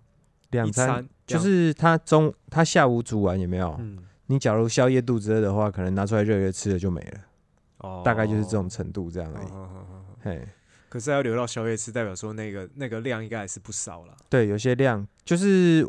[0.51, 3.75] 两餐餐就是他中他下午煮完有没有？
[3.79, 7.19] 嗯你假如宵夜肚子饿的话，可能拿出来热热吃了就没了，
[7.77, 9.35] 哦，大概就是这种程度这样哦。
[9.37, 9.45] 而已。
[9.45, 10.47] 哦哦哦哦嘿，
[10.95, 14.15] 可是要留到宵夜吃，代表说那个那个量应该还是不少了。
[14.29, 15.85] 对，有些量就是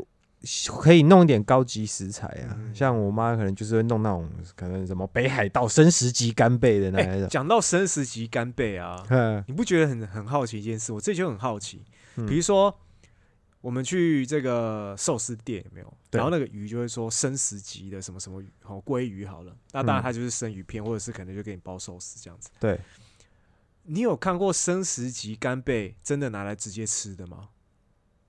[0.80, 7.28] 可以弄一点高级食材啊，嗯像我妈可能就是会弄那种可能什么北海道生食级干贝的那种。
[7.28, 10.92] 讲到生食级干贝啊，嗯你不觉得很很好奇一件事？
[10.92, 11.84] 我这就很好奇，
[12.16, 12.76] 嗯比如说
[13.60, 15.94] 我们去这个寿司店有没有？
[16.10, 22.50] 对然后那个鱼就会说生食级的什么什么鱼，好鲑鱼好了，那当然嗯它就是生鱼片，或者是可能就给你包寿司这样子。
[22.58, 22.76] 对，
[23.88, 27.48] 你有看过生食级干贝真的拿来直接吃的吗？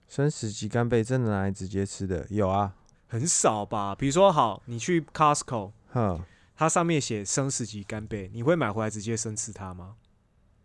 [0.08, 2.74] 生食级干贝真的拿来直接吃的有啊，
[3.08, 3.96] 很少吧。
[3.96, 6.22] 比如说，好，你去 Costco，哼。
[6.60, 9.94] 它上面写生食级干贝，你会买回来直接生吃它吗？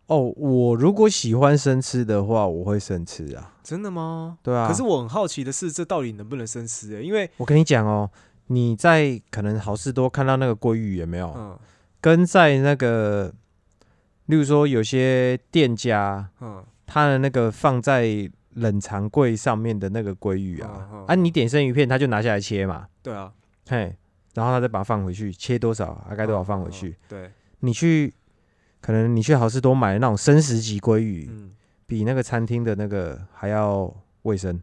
[0.07, 3.53] 哦，我如果喜欢生吃的话，我会生吃啊。
[3.63, 4.39] 真的吗？
[4.41, 7.03] 对啊，可是我很好奇的是，这到底能不能生吃、欸？
[7.03, 8.09] 因为，我跟你讲哦，
[8.47, 11.31] 你在可能好事多看到那个鲑鱼有没有？
[11.35, 11.59] 嗯
[12.01, 13.33] 跟在那个，
[14.27, 23.31] 例如说有些店家，嗯，他的那个放在冷藏柜上面的那个鲑鱼啊，嗯嗯啊，你点生鱼片，他就拿下来切嘛，对啊，
[23.67, 23.95] 嘿，
[24.33, 28.13] 然后他再把它放回去，切多少，大概多少放回嗯去。，对，你去，
[28.79, 31.51] 可能你去好事多买的那种生食级鲑鱼，嗯，
[31.85, 33.93] 比那个餐厅的那个还要
[34.23, 34.61] 卫生。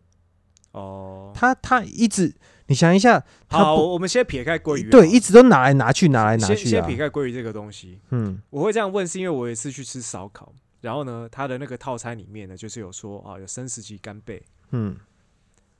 [0.73, 2.33] 哦，他他一直，
[2.71, 6.97] 你想一下，好，我们先撇开鲑鱼对，一直都拿来拿去，拿来拿去啊先先撇。
[6.97, 14.41] 开鲑鱼这个东西，嗯我会这样问，是因为我有一次去吃烧烤，然后呢，它的那个套餐里面呢，就是有说啊，有生食级干贝，
[14.71, 14.97] 嗯，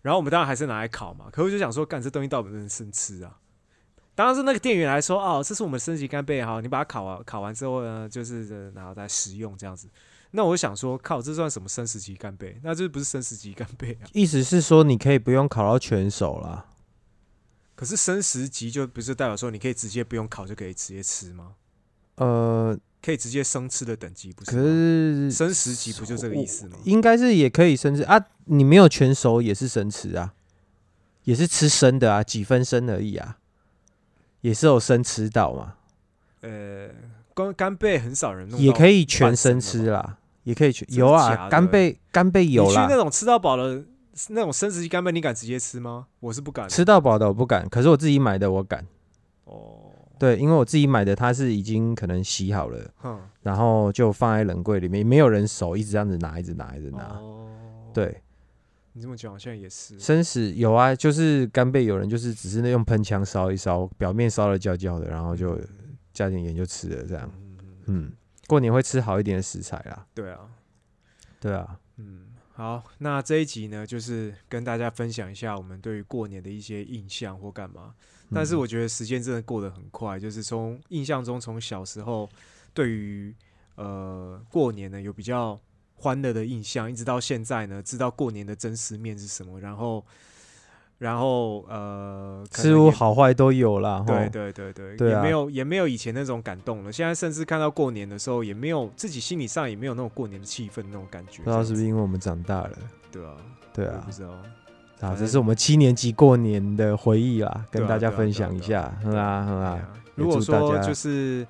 [0.03, 3.39] 然后我们当然还是拿来烤嘛，可我就想说，干这东西到底能生吃啊？
[4.17, 9.89] 当然是那个店员来说，哦，这是我们升级干贝，哈，你把它烤完，烤完之后呢，就是呃然后再食用这样子。
[10.33, 12.59] 那我就想说，靠，这算什么生食级干贝？
[12.65, 14.11] 那这不是生食级干贝啊？
[14.13, 16.67] 意思是说你可以不用烤到全熟啦。
[17.81, 21.53] 可是生食级就不是代表说你可以直接不用烤就可以直接吃吗？
[22.17, 24.59] 呃，可以直接生吃的等级不是可？
[24.59, 26.77] 是生食级不就这个意思吗？
[26.85, 30.35] 应该是也可以生吃啊，你没有全熟也是生吃啊，
[31.25, 33.39] 也是吃生的啊，几分生而已啊，
[34.43, 35.77] 也是有生吃到嘛，
[36.43, 36.91] 呃，
[37.35, 39.59] 干干贝很少人弄，也可以全生。
[39.59, 43.83] 吃啦，也可以全有啊，干贝干贝有啦你去那，种吃到饱的
[44.29, 46.07] 那种生食鸡干贝，你敢直接吃吗？
[46.21, 46.69] 我是不敢。
[46.69, 48.87] 吃到饱的我不敢，可是我自己买的我敢，
[49.45, 57.49] 哦，对，因为我自己买的它是已经可能洗好了，哼，然后就放在冷柜里面，没有人手一直这样子拿，一直拿，一直拿，哦，
[57.95, 58.23] 对。
[58.93, 59.97] 你这么讲好像也是。
[60.01, 65.57] 生食有啊，就是干贝，有人就是只是那用喷枪烧一烧，表面烧的焦焦的，然后就
[66.13, 67.31] 加点盐就吃了这样。
[67.37, 67.57] 嗯，
[67.87, 68.13] 嗯，
[68.49, 70.05] 过年会吃好一点的食材啦。
[70.13, 70.41] 对啊，
[71.39, 72.23] 对啊，嗯，
[72.61, 77.95] 好，那这一集呢，就是跟大家分享一下我们对于过年的一些印象或干嘛。
[78.35, 82.29] 但是嗯我觉得时间真的过得很快，就是从印象中，从小时候
[82.75, 83.35] 对于
[83.77, 85.59] 呃过年呢有比较
[85.95, 90.05] 欢乐的印象，一直到现在呢，知道过年的真实面是什么，然后
[91.01, 94.05] 然后呃，可事物好坏都有啦。
[94.07, 96.93] 对吼对对对，对啊也没有也没有以前那种感动了。
[96.93, 101.43] 现在甚至看到过年的时候，也没有自己心理上也没有那种过年的气氛那种感觉。
[101.43, 102.71] 不知道是不是因为我们长大了？
[102.71, 102.79] 子
[103.11, 103.33] 对啊？
[103.73, 104.29] 对啊不，知道。
[105.01, 108.95] 啊，这是我们七年级过年的回忆啦，跟大家分享一下。
[109.03, 111.47] 哼啊哼啊，对啊，如果说就是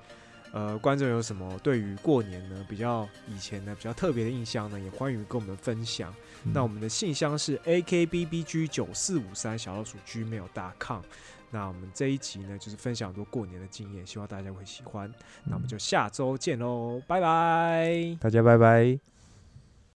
[0.51, 6.13] 呃，观众有什么对于过年呢比较以前呢比较特别的印象呢，也欢迎跟我们分享。
[6.43, 11.01] 嗯那我们的信箱是 akbbg 九四五三小老鼠 gmail.com。
[11.53, 15.13] 那我们这一集呢，就是分享很多过年的经验，希望大家会喜欢。
[15.43, 18.17] 那我们就下周见喽，拜拜。
[18.19, 19.10] 大家拜拜。